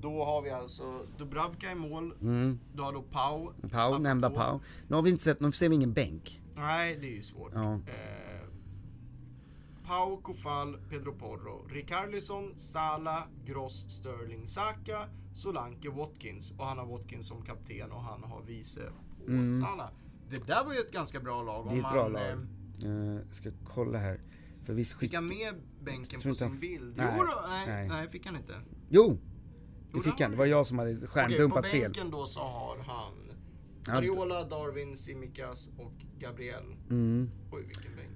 Då 0.01 0.23
har 0.23 0.41
vi 0.41 0.49
alltså 0.49 1.05
Dubravka 1.17 1.71
i 1.71 1.75
mål. 1.75 2.13
Mm. 2.21 2.59
Du 2.73 2.81
har 2.81 2.93
då 2.93 3.01
Pau. 3.01 3.53
Pau, 3.71 3.97
nämnda 3.97 4.29
Pau. 4.29 4.59
Nu 4.87 4.95
har 4.95 5.03
vi 5.03 5.09
inte 5.09 5.23
sett, 5.23 5.39
nu 5.39 5.51
ser 5.51 5.69
vi 5.69 5.75
ingen 5.75 5.93
bänk. 5.93 6.41
Nej, 6.55 6.97
det 7.01 7.07
är 7.07 7.15
ju 7.15 7.23
svårt. 7.23 7.51
Ja. 7.55 7.73
Eh, 7.73 8.47
Pau, 9.87 10.17
Kofal, 10.21 10.77
Pedro 10.89 11.13
Porro, 11.13 11.67
Rikarlison, 11.67 12.53
Sala, 12.59 13.23
Gross, 13.45 13.85
Sterling, 13.89 14.47
Saka, 14.47 15.09
Solanke, 15.33 15.89
Watkins. 15.89 16.51
Och 16.57 16.65
han 16.65 16.77
har 16.77 16.85
Watkins 16.85 17.27
som 17.27 17.41
kapten 17.41 17.91
och 17.91 18.01
han 18.03 18.23
har 18.23 18.41
vice 18.41 18.81
på 19.19 19.65
Sala. 19.65 19.91
Det 20.29 20.47
där 20.47 20.63
var 20.65 20.73
ju 20.73 20.79
ett 20.79 20.91
ganska 20.91 21.19
bra 21.19 21.41
lag. 21.43 21.61
Mm. 21.61 21.73
Det 21.73 21.75
är 21.75 21.87
ett 21.87 21.93
bra 21.93 22.03
han, 22.03 22.11
lag. 22.11 22.21
eh, 22.31 22.37
Eh, 22.85 23.19
ska 23.31 23.51
kolla 23.63 23.97
här. 23.97 24.21
För 24.65 24.73
visst 24.73 24.93
Fick 24.99 25.13
han 25.13 25.27
med 25.27 25.53
bänken 25.83 26.21
på 26.21 26.35
sin 26.35 26.47
han- 26.47 26.59
bild? 26.59 26.97
Nej, 26.97 27.13
jo 27.17 27.23
då, 27.23 27.47
nej, 27.49 27.67
nej. 27.67 27.87
nej. 27.87 28.07
fick 28.09 28.25
han 28.25 28.35
inte. 28.35 28.53
Jo! 28.89 29.17
Det 29.93 29.99
fick 29.99 30.21
han. 30.21 30.31
Det 30.31 30.37
var 30.37 30.45
jag 30.45 30.67
som 30.67 30.77
hade 30.79 30.91
Okej, 30.91 31.01
på 31.01 31.07
stjärndumpat 31.07 31.65
fel. 31.65 31.81
bänken 31.81 32.11
då 32.11 32.25
så 32.25 32.39
har 32.39 32.77
Han- 32.77 33.32
Ariola, 33.89 34.43
Darwin, 34.43 34.95
Simikas 34.97 35.69
och 35.77 35.93
Gabriel. 36.19 36.63
Mm. 36.89 37.29
Oj, 37.51 37.61
vilken 37.65 37.95
bänk. 37.95 38.09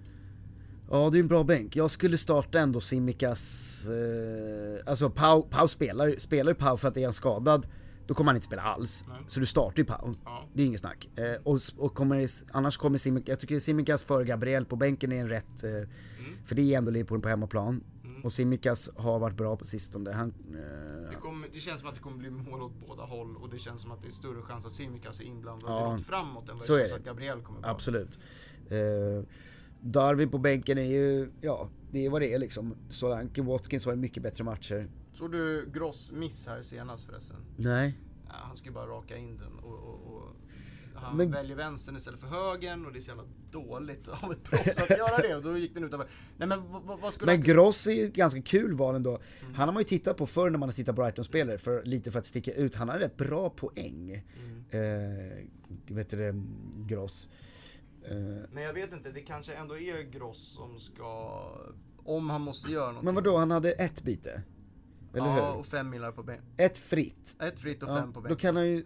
Ja, 0.90 1.10
det 1.10 1.18
är 1.18 1.20
en 1.20 1.28
bra 1.28 1.44
bänk. 1.44 1.76
Jag 1.76 1.92
skulle 1.92 2.18
starta 2.18 2.60
ändå 2.60 2.80
Simikas... 2.80 3.88
Eh, 3.90 4.90
alltså 4.90 5.10
Pau, 5.10 5.42
Pau 5.42 5.68
spelar, 5.68 6.16
spelar 6.18 6.52
ju 6.52 6.56
Pau 6.56 6.78
för 6.78 6.88
att 6.88 6.98
är 6.98 7.04
han 7.04 7.14
skadad, 7.14 7.68
då 8.08 8.14
kommer 8.14 8.30
han 8.30 8.36
inte 8.36 8.46
spela 8.46 8.62
alls. 8.62 9.06
Nej. 9.08 9.18
Så 9.28 9.40
du 9.40 9.46
startar 9.46 9.78
ju 9.78 9.86
Pau. 9.86 10.14
Ja. 10.26 10.44
Det 10.54 10.62
är 10.64 10.66
inget 10.68 10.80
snack. 10.80 11.10
Eh, 11.18 11.42
och, 11.44 11.60
och 11.78 11.94
kommer, 11.96 12.28
annars 12.52 12.78
kommer 12.78 12.98
Simikas, 12.98 13.30
jag 13.30 13.40
tycker 13.40 13.60
Simikas 13.60 14.04
för 14.04 14.24
Gabriel 14.24 14.66
på 14.66 14.76
bänken 14.76 15.12
är 15.12 15.22
en 15.22 15.30
rätt, 15.30 15.64
eh, 15.64 15.70
Mm. 15.72 16.40
för 16.46 16.56
det 16.56 16.74
är 16.74 16.78
ändå 16.78 16.92
Liverpool 16.92 17.22
på 17.22 17.30
hemmaplan. 17.30 17.84
Och 18.28 18.34
Simikas 18.34 18.90
har 18.96 19.20
varit 19.20 19.38
bra 19.38 19.56
på 19.58 19.66
sistone. 19.66 20.12
Han, 20.12 20.34
eh, 20.50 21.10
Det, 21.10 21.16
kommer, 21.22 21.48
det 21.54 21.60
känns 21.60 21.80
som 21.80 21.90
att 21.90 21.96
det 21.96 22.02
kommer 22.02 22.18
bli 22.18 22.30
mål 22.30 22.62
åt 22.62 22.72
båda 22.88 23.04
håll 23.04 23.36
och 23.38 23.50
det 23.50 23.60
känns 23.60 23.82
som 23.82 23.92
att 23.92 24.02
det 24.02 24.08
är 24.08 24.12
större 24.12 24.42
chans 24.42 24.66
att 24.66 24.72
Simikas 24.74 25.20
är 25.20 25.24
inblandad 25.24 25.72
Ja. 25.72 25.90
direkt 25.90 26.08
framåt 26.08 26.50
än 26.50 26.58
vad 26.58 26.68
det 26.68 26.80
känns 26.88 26.92
att 26.92 27.04
Gabriel 27.06 27.42
kommer 27.42 27.62
vara. 27.62 27.72
Absolut. 27.72 28.20
Eh, 28.70 28.78
Darwin 29.82 30.30
på 30.32 30.38
bänken 30.38 30.78
är 30.78 30.82
ju, 30.84 31.32
ja, 31.42 31.70
det 31.92 32.06
är 32.06 32.10
vad 32.10 32.22
det 32.22 32.34
är 32.34 32.40
liksom. 32.40 32.76
Solanke 32.90 33.42
Watkins 33.42 33.86
har 33.86 33.92
ju 33.94 33.98
mycket 34.00 34.24
bättre 34.24 34.44
matcher. 34.44 34.90
Såg 35.14 35.32
du 35.32 35.70
Gross 35.74 36.12
miss 36.12 36.48
här 36.48 36.62
senast 36.62 37.06
förresten? 37.06 37.38
Nej. 37.56 37.98
Ja, 38.28 38.34
han 38.38 38.58
ska 38.58 38.68
ju 38.68 38.74
bara 38.74 38.88
raka 38.88 39.18
in 39.18 39.38
den 39.38 39.54
och 39.60 39.87
han 40.98 41.18
Men- 41.18 41.32
väljer 41.32 41.56
vänstern 41.56 41.96
istället 41.96 42.20
för 42.20 42.28
högern 42.28 42.86
och 42.86 42.94
det 42.94 43.00
är 43.00 43.02
så 43.02 43.10
jävla 43.10 43.24
dåligt 43.52 44.08
av 44.24 44.32
ett 44.32 44.44
proffs 44.44 44.78
att 44.82 44.90
göra 44.90 45.18
det 45.18 45.36
och 45.36 45.44
då 45.44 45.58
gick 45.58 45.74
den 45.74 45.84
utanför. 45.84 46.08
Nej 46.38 46.48
men 46.48 46.62
vad, 47.02 47.14
skulle 47.14 47.32
Men. 47.32 47.42
Gross 47.44 47.88
är 47.88 47.92
ju 47.92 48.10
ganska 48.10 48.42
kul 48.42 48.74
val 48.74 48.96
ändå. 48.96 49.20
Han 49.56 49.68
har 49.68 49.74
man 49.74 49.82
ju 49.82 49.88
tittat 49.88 50.18
på 50.18 50.26
förr 50.26 50.50
när 50.50 50.58
man 50.60 50.70
har 50.70 50.74
tittat 50.74 50.96
på 50.96 51.02
Brighton-spelare, 51.02 51.58
för, 51.58 51.84
lite 51.86 52.12
för 52.12 52.20
att 52.20 52.26
sticka 52.26 52.52
ut. 52.54 52.76
Han 52.76 52.90
har 52.90 53.00
rätt 53.00 53.18
bra 53.18 53.50
poäng. 53.50 54.12
Eh, 54.70 55.46
vet 55.88 56.10
du 56.10 56.18
det, 56.18 56.44
Gross. 56.88 57.30
Eh, 58.04 58.16
Men 58.52 58.64
jag 58.64 58.74
vet 58.74 58.94
inte, 58.94 59.12
det 59.12 59.22
kanske 59.22 59.54
ändå 59.54 59.78
är 59.78 60.02
Gross 60.02 60.56
som 60.56 60.80
ska... 60.80 61.42
Om 62.06 62.30
han 62.30 62.42
måste 62.42 62.72
göra 62.72 62.86
någonting. 62.86 63.06
men 63.06 63.16
vadå, 63.16 63.38
han 63.38 63.52
hade 63.52 63.72
ett 63.72 64.04
byte? 64.04 64.42
Eller 65.14 65.26
ja, 65.28 65.34
hur? 65.52 65.60
och 65.60 65.66
fem 65.66 65.90
millar 65.90 66.12
på 66.12 66.24
bänk. 66.24 66.42
Ett 66.58 66.78
fritt. 66.78 67.36
Ett 67.42 67.60
fritt 67.60 67.84
och 67.84 67.90
Ja, 67.90 67.96
fem 67.98 68.14
på 68.14 68.20
då 68.20 68.28
bänk. 68.28 68.40
kan 68.40 68.56
han 68.56 68.68
ju, 68.68 68.86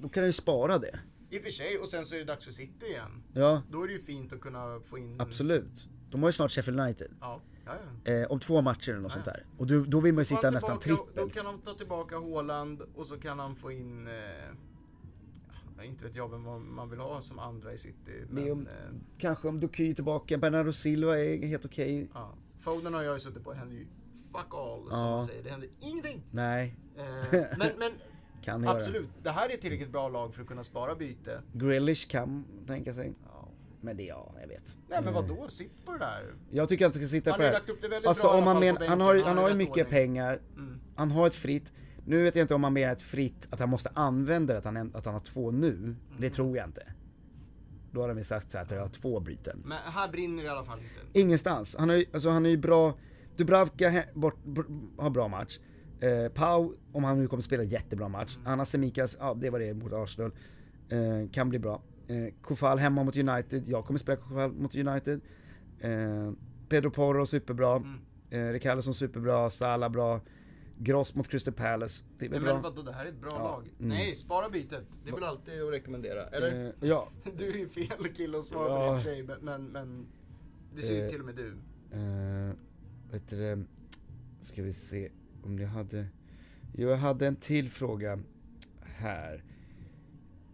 då 0.00 0.08
kan 0.08 0.20
han 0.22 0.28
ju 0.28 0.32
spara 0.32 0.78
det. 0.78 0.98
I 1.30 1.38
och 1.38 1.42
för 1.42 1.50
sig, 1.50 1.78
och 1.78 1.88
sen 1.88 2.06
så 2.06 2.14
är 2.14 2.18
det 2.18 2.24
dags 2.24 2.44
för 2.44 2.52
City 2.52 2.86
igen. 2.86 3.22
Ja, 3.32 3.62
Då 3.70 3.82
är 3.82 3.86
det 3.86 3.92
ju 3.92 3.98
fint 4.02 4.32
att 4.32 4.40
kunna 4.40 4.80
få 4.80 4.98
in... 4.98 5.20
absolut. 5.20 5.88
De 6.10 6.22
har 6.22 6.28
ju 6.28 6.32
snart 6.32 6.50
Sheffield 6.50 6.80
United. 6.80 7.10
Ja, 7.20 7.40
ja, 7.66 7.72
ja. 8.04 8.12
Eh, 8.12 8.26
om 8.26 8.40
två 8.40 8.60
matcher 8.62 8.90
eller 8.90 9.00
något 9.02 9.12
sånt 9.12 9.24
där. 9.24 9.46
Och 9.58 9.66
då, 9.66 9.80
då 9.80 10.00
vill 10.00 10.14
man 10.14 10.20
ju 10.20 10.24
sitta 10.24 10.50
nästan 10.50 10.78
tillbaka- 10.78 11.02
Då 11.06 11.12
trippelt. 11.12 11.34
kan 11.34 11.44
de 11.44 11.60
ta 11.60 11.74
tillbaka 11.74 12.16
Haaland 12.18 12.82
och 12.94 13.06
så 13.06 13.16
kan 13.20 13.38
han 13.38 13.56
få 13.56 13.72
in... 13.72 14.06
Eh, 14.06 15.86
inte 15.86 16.04
vet 16.04 16.16
jag 16.16 16.30
vem 16.30 16.74
man 16.74 16.90
vill 16.90 16.98
ha 16.98 17.20
som 17.20 17.38
andra 17.38 17.72
i 17.72 17.78
City. 17.78 18.24
Men, 18.30 18.52
om- 18.52 18.66
eh, 18.66 18.72
Kanske 19.18 19.48
om 19.48 19.60
Duky 19.60 19.90
är 19.90 19.94
tillbaka, 19.94 20.38
Bernardo 20.38 20.72
Silva 20.72 21.18
är 21.18 21.46
helt 21.46 21.64
okej. 21.64 22.10
ja. 22.14 22.34
Foden 22.58 22.94
har 22.94 23.02
jag 23.02 23.14
ju 23.14 23.20
suttit 23.20 23.44
på, 23.44 23.52
händer 23.52 23.76
ju 23.76 23.86
fuck 24.32 24.54
all 24.54 24.90
som 24.90 24.98
man 25.00 25.26
säger. 25.26 25.42
Det 25.42 25.50
händer 25.50 25.68
ingenting. 25.80 26.22
Nej, 26.30 26.76
Eh, 26.98 27.04
men, 27.58 27.70
men 27.78 27.92
kan 28.42 28.62
göra. 28.62 28.76
absolut, 28.76 29.08
det 29.22 29.30
här 29.30 29.48
är 29.52 29.56
tillräckligt 29.56 29.92
bra 29.92 30.08
lag 30.08 30.34
för 30.34 30.42
att 30.42 30.48
kunna 30.48 30.64
spara 30.64 30.94
byte. 30.94 31.42
Grealish 31.52 32.08
kan 32.10 32.44
tänka 32.66 32.94
sig. 32.94 33.12
Ja. 33.24 33.48
Men 33.80 33.96
det, 33.96 34.02
ja, 34.02 34.34
jag 34.40 34.48
vet. 34.48 34.78
Nej 34.88 34.98
men 35.04 35.08
Eh, 35.14 35.14
vadå, 35.22 35.48
sitt 35.48 35.84
på 35.86 35.92
det 35.92 35.98
där. 35.98 36.34
Jag 36.50 36.68
tycker 36.68 36.86
att 36.86 36.94
han 36.94 37.02
ska 37.02 37.08
sitta 37.08 37.30
Han 37.30 37.38
på 37.38 37.44
har 37.44 37.50
det 37.50 37.56
ju 37.58 37.62
här. 37.66 37.72
upp 37.72 37.80
det 37.82 37.88
väldigt 37.88 38.08
Alltså 38.08 38.26
bra 38.26 38.36
om 38.38 38.44
han, 38.46 38.62
fall 38.62 38.74
men, 38.78 38.88
han 38.88 39.00
har, 39.00 39.16
han 39.22 39.38
har 39.38 39.48
ju 39.48 39.54
mycket 39.54 39.72
ordning. 39.72 39.90
pengar. 39.90 40.40
Mm. 40.56 40.80
Han 40.96 41.10
har 41.10 41.26
ett 41.26 41.34
fritt. 41.34 41.72
Nu 42.06 42.22
vet 42.22 42.34
jag 42.36 42.44
inte 42.44 42.54
om 42.54 42.64
han 42.64 42.72
menar 42.72 42.92
ett 42.92 43.02
fritt, 43.02 43.48
att 43.50 43.60
han 43.60 43.68
måste 43.68 43.90
använda 43.94 44.52
det, 44.52 44.58
att 44.58 44.64
han, 44.64 44.92
att 44.94 45.04
han 45.04 45.14
har 45.14 45.20
två 45.20 45.50
nu. 45.50 45.72
Mm. 45.72 45.96
Det 46.18 46.30
tror 46.30 46.56
jag 46.56 46.66
inte. 46.68 46.92
Då 47.92 48.00
har 48.00 48.08
de 48.08 48.14
väl 48.14 48.24
sagt 48.24 48.50
så 48.50 48.58
här 48.58 48.64
att 48.64 48.70
jag 48.70 48.80
har 48.80 48.88
två 48.88 49.20
byten. 49.20 49.62
Men 49.64 49.78
här 49.92 50.08
brinner 50.08 50.42
det 50.42 50.46
i 50.46 50.50
alla 50.50 50.64
fall 50.64 50.78
inte. 50.78 51.18
Ingenstans. 51.20 51.76
Han 51.78 51.90
är, 51.90 51.94
ju- 51.96 52.04
alltså, 52.12 52.28
han 52.30 52.46
är 52.46 52.50
ju 52.50 52.56
bra. 52.56 52.94
Dubravka 53.36 53.88
he, 53.88 54.04
bort, 54.14 54.44
bort, 54.44 54.66
har 54.98 55.10
bra 55.10 55.28
match. 55.28 55.58
Eh, 56.00 56.32
Pau, 56.32 56.72
om 56.92 57.04
han 57.04 57.18
nu 57.18 57.28
kommer 57.28 57.42
spela 57.42 57.62
jättebra 57.62 58.08
match. 58.08 58.36
Mm. 58.36 58.52
Anna 58.52 58.64
Semikas, 58.64 59.16
ja 59.20 59.34
det 59.34 59.50
var 59.50 59.58
det 59.58 59.74
mot 59.74 59.92
Arsenal. 59.92 60.32
Eh, 60.88 61.30
kan 61.32 61.48
bli 61.48 61.58
bra. 61.58 61.82
Eh, 62.08 62.34
Kofal 62.42 62.78
hemma 62.78 63.04
mot 63.04 63.16
United, 63.16 63.68
jag 63.68 63.84
kommer 63.84 63.98
spela 63.98 64.16
Kofal 64.16 64.52
mot 64.52 64.74
United. 64.74 65.20
Eh, 65.80 66.32
Pedro 66.68 66.90
Porro 66.90 67.26
superbra. 67.26 67.76
Mm. 67.76 68.00
Eh, 68.30 68.52
Rikardisson 68.52 68.94
superbra, 68.94 69.50
Salah 69.50 69.88
bra. 69.90 70.20
Gross 70.78 71.14
mot 71.14 71.28
Crystal 71.28 71.54
Palace, 71.54 72.04
det 72.18 72.26
är 72.26 72.30
väl 72.30 72.42
Nej, 72.42 72.52
men 72.52 72.62
bra. 72.62 72.70
vadå, 72.70 72.82
det 72.82 72.92
här 72.92 73.04
är 73.04 73.08
ett 73.08 73.20
bra 73.20 73.30
Ja, 73.32 73.38
lag. 73.42 73.62
mm. 73.78 73.88
Nej, 73.88 74.16
spara 74.16 74.48
bytet. 74.48 74.84
Det 75.04 75.10
är 75.10 75.14
väl 75.14 75.24
alltid 75.24 75.62
att 75.62 75.72
rekommendera, 75.72 76.22
eller? 76.26 76.64
Eh, 76.66 76.72
ja, 76.88 77.08
Du 77.36 77.48
är 77.50 77.56
ju 77.56 77.68
fel 77.68 78.08
kille 78.16 78.38
att 78.38 78.44
svara 78.44 78.68
på 78.68 78.74
Ja. 78.84 78.92
det 78.92 79.00
i 79.00 79.02
sig, 79.04 79.22
men- 79.22 79.40
men, 79.42 79.64
men 79.66 80.06
det 80.74 80.82
säger 80.82 81.00
ju 81.00 81.06
Eh. 81.06 81.10
till 81.10 81.20
och 81.20 81.26
med 81.26 81.34
du. 81.36 81.48
Uh, 81.98 82.52
vet 83.12 83.28
du 83.28 83.64
ska 84.40 84.62
vi 84.62 84.72
se 84.72 85.10
om 85.46 85.58
jag 85.58 85.68
hade, 85.68 86.06
jo 86.74 86.88
jag 86.88 86.96
hade 86.96 87.26
en 87.26 87.36
till 87.36 87.70
fråga 87.70 88.18
här. 88.82 89.44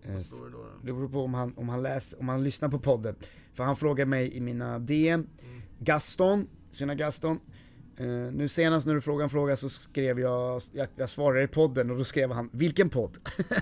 Eh, 0.02 0.12
Vad 0.12 0.22
står 0.24 0.44
det 0.46 0.52
då? 0.52 0.64
Det 0.84 0.92
beror 0.92 1.08
på 1.08 1.20
om 1.24 1.34
han, 1.34 1.54
om 1.56 1.68
han 1.68 1.82
läser, 1.82 2.20
om 2.20 2.28
han 2.28 2.44
lyssnar 2.44 2.68
på 2.68 2.78
podden. 2.78 3.16
För 3.54 3.64
han 3.64 3.76
frågar 3.76 4.06
mig 4.06 4.36
i 4.36 4.40
mina 4.40 4.78
DM, 4.78 5.26
Gaston, 5.78 6.48
tjena 6.72 6.94
Gaston. 6.94 7.40
Eh, 7.96 8.06
nu 8.06 8.48
senast 8.48 8.86
när 8.86 8.94
du 8.94 9.00
frågade 9.00 9.24
en 9.24 9.30
fråga 9.30 9.56
så 9.56 9.68
skrev 9.68 10.20
jag, 10.20 10.62
jag, 10.72 10.88
jag 10.96 11.08
svarade 11.08 11.42
i 11.42 11.48
podden 11.48 11.90
och 11.90 11.96
då 11.98 12.04
skrev 12.04 12.30
han, 12.32 12.50
vilken 12.52 12.88
podd? 12.90 13.18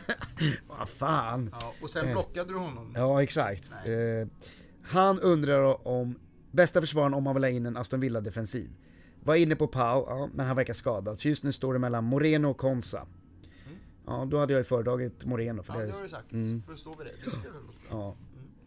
Vad 0.78 0.88
fan. 0.88 1.50
Ja, 1.60 1.74
och 1.82 1.90
sen 1.90 2.12
blockade 2.12 2.52
du 2.52 2.58
honom. 2.58 2.92
Ja, 2.96 3.22
exakt. 3.22 3.70
Eh, 3.84 4.28
han 4.82 5.20
undrar 5.20 5.88
om 5.88 6.14
bästa 6.52 6.80
försvararen 6.80 7.14
om 7.14 7.22
man 7.24 7.34
vill 7.34 7.44
ha 7.44 7.50
in 7.50 7.66
en 7.66 7.76
Aston 7.76 8.00
Villa-defensiv. 8.00 8.70
Var 9.24 9.34
inne 9.34 9.56
på 9.56 9.66
Pau, 9.66 10.04
ja, 10.08 10.28
men 10.34 10.46
han 10.46 10.56
verkar 10.56 10.72
skadad. 10.74 11.18
Så 11.18 11.28
just 11.28 11.44
nu 11.44 11.52
står 11.52 11.72
det 11.72 11.78
mellan 11.78 12.04
Moreno 12.04 12.46
och 12.50 12.56
Konsa. 12.58 13.06
Ja, 14.06 14.24
då 14.30 14.38
hade 14.38 14.52
jag 14.52 14.60
ju 14.60 14.64
föredragit 14.64 15.24
Moreno 15.24 15.62
för 15.62 15.74
Ja, 15.74 15.80
det. 15.80 15.86
det 15.86 15.92
har 15.92 16.02
du 16.02 16.08
sagt. 16.08 16.32
Mm. 16.32 16.62
Får 16.62 16.72
du 16.72 16.78
stå 16.78 16.90
vid 16.98 17.06
det? 17.06 17.30
Det. 17.30 17.48
Ja, 17.90 18.16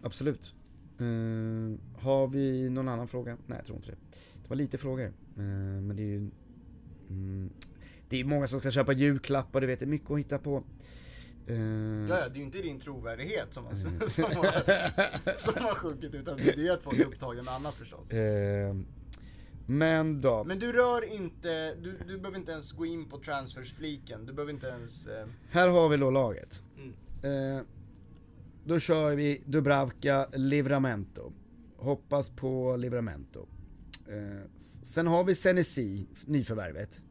absolut. 0.03 0.55
Eh, 0.99 1.05
har 2.03 2.27
vi 2.27 2.69
någon 2.69 2.87
annan 2.89 3.07
fråga? 3.07 3.37
Nej, 3.47 3.57
jag 3.57 3.65
tror 3.65 3.77
inte 3.77 3.89
det. 3.91 3.97
Det 4.43 4.49
var 4.49 4.55
lite 4.55 4.77
frågor. 4.77 5.05
Eh, 5.05 5.11
men 5.81 5.95
det 5.95 6.01
är 6.03 6.07
ju... 6.07 6.29
Mm, 7.09 7.49
det 8.09 8.19
är 8.19 8.23
många 8.25 8.47
som 8.47 8.59
ska 8.59 8.71
köpa 8.71 8.93
julklappar, 8.93 9.61
du 9.61 9.67
vet, 9.67 9.79
det 9.79 9.85
är 9.85 9.87
mycket 9.87 10.11
att 10.11 10.19
hitta 10.19 10.37
på. 10.39 10.63
Eh, 11.47 11.55
Ja, 11.55 12.19
ja, 12.19 12.29
det 12.29 12.35
är 12.35 12.39
ju 12.39 12.43
inte 12.43 12.57
din 12.61 12.79
trovärdighet 12.79 13.53
som 13.53 13.65
har, 13.65 13.71
Mm. 13.71 13.99
som 14.09 14.23
har, 14.23 15.39
som 15.39 15.63
har 15.63 15.75
sjunkit 15.75 16.15
utan 16.15 16.37
det 16.37 16.53
är 16.53 16.57
ju 16.57 16.69
att 16.69 16.83
folk 16.83 16.99
är 16.99 17.05
upptagna 17.05 17.43
med 17.43 17.53
annat 17.53 17.73
förstås. 17.73 18.11
eh, 18.11 18.75
men 19.65 20.21
då. 20.21 20.43
Men 20.43 20.59
du 20.59 20.71
rör 20.71 21.13
inte, 21.13 21.75
du, 21.75 21.97
du 22.07 22.17
behöver 22.17 22.37
inte 22.37 22.51
ens 22.51 22.71
gå 22.71 22.85
in 22.85 23.09
på 23.09 23.17
transfersfliken. 23.19 24.25
Du 24.25 24.33
behöver 24.33 24.53
inte 24.53 24.67
ens... 24.67 25.07
Eh, 25.07 25.27
Här 25.49 25.67
har 25.67 25.89
vi 25.89 25.97
då 25.97 26.11
laget. 26.11 26.63
Mm. 26.77 27.57
Eh, 27.57 27.63
då 28.65 28.79
kör 28.79 29.15
vi 29.15 29.43
Dubravka 29.45 30.27
Livramento. 30.33 31.33
Hoppas 31.77 32.29
på 32.29 32.75
Livramento. 32.77 33.47
Eh, 34.07 34.49
sen 34.83 35.07
har 35.07 35.23
vi 35.23 35.35
Senesi, 35.35 36.07
nyförvärvet. 36.25 37.01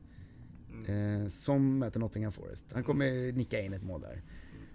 Eh, 0.86 1.28
som 1.28 1.78
möter 1.78 2.00
Nottingham 2.00 2.32
Forest. 2.32 2.66
Han 2.72 2.84
kommer 2.84 3.32
nicka 3.32 3.60
in 3.60 3.72
ett 3.72 3.82
mål 3.82 4.00
där. 4.00 4.22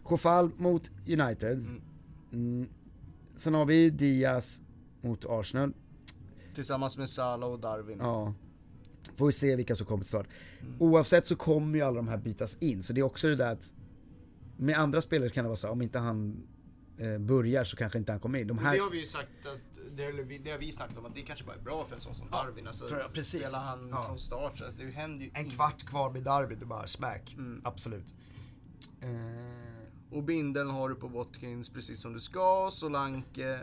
Kofal 0.03 0.51
mot 0.57 0.91
United. 1.07 1.65
Mm. 2.33 2.69
Sen 3.35 3.53
har 3.53 3.65
vi 3.65 3.89
Diaz 3.89 4.61
mot 5.01 5.25
Arsenal. 5.25 5.73
Tillsammans 6.61 6.97
med 6.97 7.09
Salah 7.09 7.49
och 7.49 7.59
Darwin. 7.59 7.97
Ja. 7.99 8.33
Får 9.15 9.25
vi 9.25 9.31
se 9.31 9.55
vilka 9.55 9.75
som 9.75 9.85
kommer 9.85 10.03
till 10.03 10.09
start. 10.09 10.27
Oavsett 10.79 11.25
så 11.27 11.35
kommer 11.35 11.77
ju 11.77 11.83
alla 11.83 11.95
de 11.95 12.07
här 12.07 12.17
bytas 12.17 12.57
in, 12.61 12.83
så 12.83 12.93
det 12.93 12.99
är 13.01 13.05
också 13.05 13.27
det 13.27 13.35
där 13.35 13.51
att 13.51 13.73
med 14.57 14.77
andra 14.79 15.01
spelare 15.01 15.29
kan 15.29 15.43
det 15.43 15.47
vara 15.49 15.57
så, 15.57 15.69
om 15.69 15.81
inte 15.81 15.99
han 15.99 16.43
eh, 16.97 17.17
börjar 17.17 17.63
så 17.63 17.77
kanske 17.77 17.99
inte 17.99 18.11
han 18.11 18.19
kommer 18.19 18.39
in. 18.39 18.47
De 18.47 18.57
Det 18.57 18.63
här, 18.63 18.79
har 18.79 18.89
vi 18.91 18.99
ju 18.99 19.05
sagt 19.05 19.29
att, 19.45 19.59
det, 19.97 20.03
eller 20.03 20.23
vi- 20.23 20.37
det 20.37 20.51
har 20.51 20.57
vi 20.59 20.71
snackat 20.71 20.97
om 20.97 21.05
att 21.05 21.15
det 21.15 21.21
kanske 21.21 21.45
bara 21.45 21.55
är 21.55 21.61
bra 21.61 21.85
för 21.85 21.95
en 21.95 22.01
sån 22.01 22.15
som 22.15 22.29
Darwin. 22.31 22.67
Alltså, 22.67 22.87
för- 22.87 22.99
ja, 22.99 23.07
precis. 23.13 23.41
Spelar 23.41 23.59
han 23.59 23.89
Ja. 23.89 24.03
från 24.07 24.19
start 24.19 24.57
så 24.57 24.63
det 24.77 24.85
händer 24.85 25.25
ju 25.25 25.31
en 25.33 25.41
inget. 25.41 25.53
kvart 25.55 25.83
kvar 25.85 26.11
med 26.11 26.23
Darby, 26.23 26.55
du 26.55 26.65
bara 26.65 26.87
smack. 26.87 27.33
Mm. 27.37 27.61
Absolut. 27.63 28.13
Eh, 29.01 29.07
Och 30.11 30.23
bindeln 30.23 30.69
har 30.69 30.89
du 30.89 30.95
på 30.95 31.07
Watkins 31.07 31.69
precis 31.69 32.01
som 32.01 32.13
du 32.13 32.19
ska. 32.19 32.69
Solanke. 32.71 33.59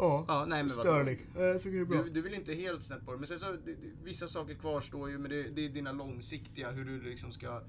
Ja, 0.00 0.24
Ja, 0.28 0.44
nej 0.48 0.62
men? 0.62 0.70
Sterling. 0.70 1.18
Eh, 1.36 1.42
Jag 1.42 1.62
tycker 1.62 1.76
det 1.76 1.82
är 1.82 1.84
bra. 1.84 2.02
Du, 2.02 2.10
du 2.10 2.22
vill 2.22 2.34
inte 2.34 2.54
helt 2.54 2.82
snett 2.82 3.04
på 3.06 3.12
det, 3.12 3.18
men 3.18 3.26
sen 3.26 3.38
så, 3.38 3.52
det, 3.52 3.76
vissa 4.04 4.28
saker 4.28 4.54
kvarstår 4.54 5.10
ju, 5.10 5.18
men 5.18 5.30
det, 5.30 5.42
det 5.42 5.64
är 5.64 5.68
dina 5.68 5.92
långsiktiga, 5.92 6.70
hur 6.70 6.84
du 6.84 7.00
liksom 7.02 7.32
ska 7.32 7.62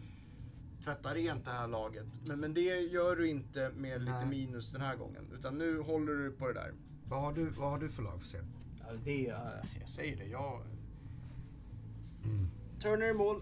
tvätta 0.83 1.13
rent 1.13 1.45
det 1.45 1.51
här 1.51 1.67
laget. 1.67 2.05
Men, 2.27 2.39
men 2.39 2.53
det 2.53 2.61
gör 2.79 3.15
du 3.15 3.27
inte 3.29 3.71
med 3.75 4.01
lite 4.01 4.13
Nej. 4.19 4.25
minus 4.25 4.71
den 4.71 4.81
här 4.81 4.95
gången, 4.95 5.23
utan 5.33 5.57
nu 5.57 5.79
håller 5.79 6.13
du 6.13 6.31
på 6.31 6.47
det 6.47 6.53
där. 6.53 6.73
Vad, 7.07 7.21
har 7.21 7.33
du, 7.33 7.49
vad 7.49 7.69
har 7.69 7.77
du 7.77 7.89
för 7.89 8.03
lag 8.03 8.21
för 8.21 8.27
se? 8.27 8.37
Ja, 8.79 8.93
det, 9.05 9.27
är- 9.29 9.61
jag 9.79 9.89
säger 9.89 10.17
det, 10.17 10.25
jag... 10.25 10.61
Turner 12.81 13.09
i 13.09 13.13
mål. 13.13 13.35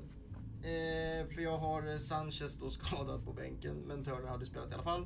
Eh, 0.62 1.28
för 1.28 1.41
jag 1.41 1.58
har 1.58 1.97
Sanchez 1.97 2.58
då 2.58 2.69
skadad 2.69 3.25
på 3.25 3.34
bänken, 3.34 3.75
men 3.88 4.04
Turner 4.04 4.28
hade 4.28 4.45
spelat 4.45 4.71
i 4.71 4.73
alla 4.73 4.84
fall. 4.84 5.06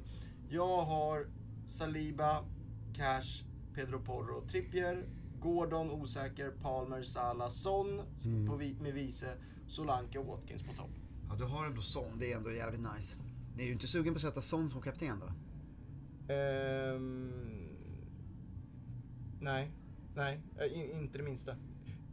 Jag 0.50 0.82
har 0.86 1.28
Saliba, 1.68 2.46
Cash, 2.94 3.44
Pedro 3.76 4.00
Porro, 4.00 4.48
Trippier, 4.48 5.06
Gordon 5.40 5.92
osäker, 5.92 6.52
Palmer, 6.62 7.04
Salah, 7.04 7.50
Son 7.50 8.02
på 8.48 8.56
vi, 8.56 8.76
med 8.82 8.94
vice, 8.94 9.38
Solanke 9.68 10.20
och 10.20 10.26
Watkins 10.26 10.64
på 10.64 10.74
topp. 10.74 10.92
Ja, 11.30 11.36
du 11.36 11.44
har 11.44 11.66
ändå 11.66 11.82
Son, 11.82 12.20
det 12.20 12.32
är 12.32 12.38
ändå 12.38 12.52
jävligt 12.52 12.82
nice. 12.96 13.18
Ni 13.56 13.64
är 13.64 13.68
ju 13.68 13.74
inte 13.74 13.88
sugen 13.88 14.14
på 14.14 14.18
att 14.18 14.22
sätta 14.22 14.42
Son 14.42 14.70
som 14.70 14.82
kapten 14.82 15.20
då? 15.20 15.26
Ehm, 16.34 17.32
nej, 19.42 19.72
nej, 20.16 20.42
eh, 20.60 20.80
in, 20.80 20.92
inte 21.00 21.18
det 21.18 21.24
minsta. 21.24 21.56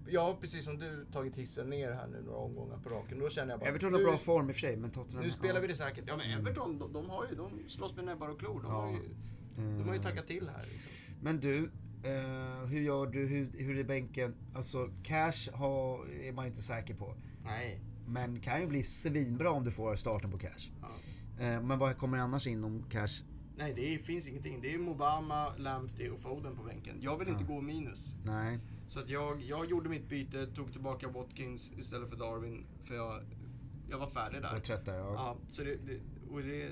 Jag 0.07 0.21
har 0.21 0.35
precis 0.35 0.65
som 0.65 0.79
du 0.79 1.07
tagit 1.13 1.37
hissen 1.37 1.71
ner 1.71 1.93
här 1.93 2.07
nu 2.07 2.23
några 2.23 2.39
omgångar 2.39 2.77
på 2.79 2.89
raken. 2.89 3.19
Då 3.19 3.29
känner 3.29 3.51
jag 3.51 3.61
bara... 3.61 3.69
Everton 3.69 3.93
har 3.95 4.01
bra 4.01 4.19
form 4.19 4.49
i 4.49 4.53
och 4.53 4.55
för 4.55 4.61
sig, 4.61 4.77
men 4.77 4.91
Tottenham... 4.91 5.25
Nu 5.25 5.31
spelar 5.31 5.55
ja. 5.55 5.61
vi 5.61 5.67
det 5.67 5.75
säkert. 5.75 6.05
Ja 6.09 6.17
men 6.17 6.31
Everton, 6.31 6.79
de, 6.79 6.93
de 6.93 7.11
har 7.11 7.27
ju, 7.31 7.37
de 7.37 7.69
slåss 7.69 7.97
med 7.97 8.05
näbbar 8.05 8.29
och 8.29 8.39
klor. 8.39 8.63
De, 8.63 8.73
Ja. 8.73 8.81
har, 8.81 8.91
ju, 8.93 9.09
de 9.57 9.89
har 9.89 9.95
ju 9.95 10.03
tackat 10.03 10.27
till 10.27 10.49
här 10.49 10.65
liksom. 10.73 10.93
Men 11.23 11.41
du, 11.41 11.71
eh, 12.03 12.67
hur 12.67 12.81
gör 12.81 13.07
du, 13.07 13.27
hur, 13.27 13.51
hur 13.59 13.79
är 13.79 13.85
bänken? 13.85 14.35
Alltså 14.55 14.91
cash 15.03 15.53
har, 15.53 16.07
är 16.11 16.33
man 16.33 16.45
ju 16.45 16.49
inte 16.51 16.63
säker 16.63 16.95
på. 16.95 17.15
Nej. 17.45 17.81
Men 18.07 18.41
kan 18.41 18.61
ju 18.61 18.67
bli 18.67 18.83
svinbra 18.83 19.51
om 19.51 19.65
du 19.65 19.71
får 19.71 19.97
starten 19.97 20.31
på 20.31 20.39
cash. 20.39 20.71
Ja. 20.81 20.89
Eh, 21.45 21.63
men 21.63 21.79
vad 21.79 21.97
kommer 21.97 22.19
annars 22.19 22.47
in 22.47 22.65
om 22.65 22.85
cash? 22.91 23.23
Nej, 23.57 23.73
det 23.77 24.05
finns 24.05 24.27
ingenting. 24.27 24.61
Det 24.63 24.75
är 24.75 24.79
Mobama, 24.79 25.57
Lamptey 25.57 26.09
och 26.09 26.19
Foden 26.19 26.57
på 26.57 26.63
bänken. 26.63 26.97
Jag 27.01 27.19
vill 27.19 27.29
inte 27.29 27.45
gå 27.45 27.61
minus. 27.61 28.15
Nej. 28.25 28.59
Så 28.87 29.01
att 29.01 29.09
jag, 29.09 29.43
jag 29.43 29.71
gjorde 29.71 29.89
mitt 29.89 30.09
byte, 30.09 30.47
tog 30.47 30.73
tillbaka 30.73 31.09
Watkins 31.09 31.73
istället 31.79 32.11
för 32.11 32.17
Darwin. 32.17 32.67
För 32.81 32.95
jag, 32.95 33.23
jag 33.91 33.99
var 33.99 34.07
färdig 34.07 34.43
där. 34.43 34.57
är 34.57 34.61
trött 34.61 34.85
där, 34.85 34.99
ja. 34.99 35.13
Ja, 35.15 35.37
så 35.49 35.63
det, 35.63 35.77
det, 35.77 36.01
och 36.31 36.41
det, 36.43 36.71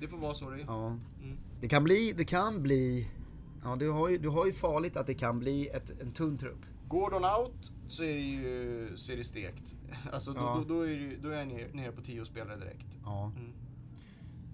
det 0.00 0.08
får 0.08 0.18
vara 0.18 0.34
så 0.34 0.50
det 0.50 0.56
är. 0.56 0.64
ja. 0.66 0.86
Mm. 1.22 1.36
Det 1.60 1.68
kan 1.68 1.84
bli, 1.84 2.14
det 2.16 2.24
kan 2.24 2.62
bli... 2.62 3.10
Ja, 3.64 3.76
du 3.76 3.90
har 3.90 4.08
ju, 4.08 4.18
du 4.18 4.28
har 4.28 4.46
ju 4.46 4.52
farligt 4.52 4.96
att 4.96 5.06
det 5.06 5.14
kan 5.14 5.38
bli 5.38 5.68
ett, 5.68 6.00
en 6.00 6.10
tunn 6.12 6.38
trupp. 6.38 6.58
Gordon 6.88 7.24
out 7.24 7.72
så 7.88 8.02
är 8.02 8.14
det 8.14 8.20
ju 8.20 8.92
så 8.96 9.12
är 9.12 9.16
det 9.16 9.24
stekt. 9.24 9.74
Alltså 10.12 10.32
då, 10.32 10.40
Ja. 10.40 10.64
då, 10.68 10.74
då, 10.74 10.80
är, 10.82 10.88
det, 10.96 11.16
då 11.16 11.28
är 11.28 11.38
jag 11.38 11.48
nere, 11.48 11.68
nere 11.72 11.92
på 11.92 12.02
10 12.02 12.24
spelare 12.24 12.56
direkt. 12.56 12.86
Ja. 13.04 13.32
Mm. 13.36 13.52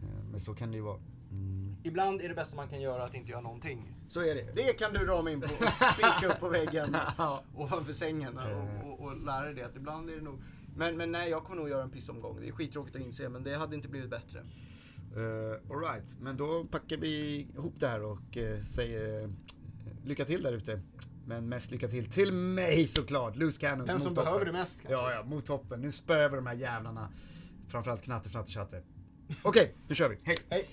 Eh, 0.03 0.25
Men 0.31 0.41
så 0.41 0.55
kan 0.55 0.71
det 0.71 0.77
ju 0.77 0.83
vara. 0.83 0.99
Mm. 1.31 1.77
Ibland 1.85 2.21
är 2.21 2.29
det 2.29 2.35
bästa 2.35 2.57
man 2.57 2.69
kan 2.69 2.81
göra 2.81 3.05
att 3.05 3.15
inte 3.15 3.31
göra 3.31 3.41
någonting. 3.41 3.95
Så 4.09 4.21
är 4.21 4.35
det. 4.35 4.53
Det 4.55 4.79
kan 4.79 4.93
du 4.93 4.99
rama 5.07 5.31
in 5.31 5.41
på 5.41 5.47
och 5.47 5.73
spika 5.95 6.33
upp 6.35 6.41
på 6.41 6.49
väggen 6.49 6.97
Ja. 7.19 7.43
ovanför 7.55 7.93
sängen 7.93 8.39
Eh. 8.39 8.59
och, 8.85 8.93
och, 8.93 9.01
och 9.01 9.17
lära 9.25 9.45
dig 9.45 9.55
det 9.55 9.63
att 9.63 9.77
ibland 9.77 10.11
är 10.11 10.17
det 10.17 10.23
nog... 10.23 10.39
Men, 10.77 10.97
men 10.97 11.13
nej, 11.13 11.31
jag 11.31 11.45
kommer 11.45 11.57
nog 11.61 11.69
göra 11.71 11.83
en 11.83 11.91
pissomgång. 11.91 12.41
Det 12.41 12.49
är 12.49 12.53
skittråkigt 12.53 12.97
att 12.97 13.03
inse, 13.03 13.29
men 13.29 13.43
det 13.45 13.57
hade 13.57 13.77
inte 13.77 13.89
blivit 13.89 14.11
bättre. 14.11 14.45
Uh, 15.17 15.57
Alright, 15.71 16.17
men 16.21 16.37
då 16.37 16.65
packar 16.65 16.97
vi 16.97 17.41
ihop 17.55 17.75
det 17.81 17.89
här 17.89 18.03
och 18.03 18.37
eh, 18.37 18.63
säger 18.63 19.23
eh, 19.23 19.29
lycka 20.05 20.25
till 20.25 20.43
där 20.43 20.53
ute. 20.53 20.81
Men 21.27 21.49
mest 21.49 21.71
lycka 21.71 21.89
till 21.89 22.11
till 22.11 22.33
mig 22.33 22.87
såklart. 22.87 23.37
Loose 23.37 23.61
Cannons 23.61 23.87
Den 23.87 23.97
mot 23.97 24.03
som 24.03 24.15
toppen. 24.15 24.25
behöver 24.25 24.47
det 24.47 24.53
mest 24.53 24.83
kanske. 24.83 24.95
Ja, 24.95 25.13
ja, 25.13 25.23
mot 25.25 25.47
toppen. 25.47 25.81
Nu 25.81 25.93
spöar 25.93 26.29
vi 26.29 26.37
de 26.37 26.47
här 26.47 26.55
jävlarna. 26.55 27.09
Framförallt 27.69 28.03
Knatte 28.03 28.29
Fnatte 28.29 28.51
Tjatte. 28.51 28.83
Okej, 29.43 29.75
nu 29.89 29.95
kör 29.95 30.09
vi. 30.09 30.19
Hej! 30.25 30.37
Hej! 30.51 30.65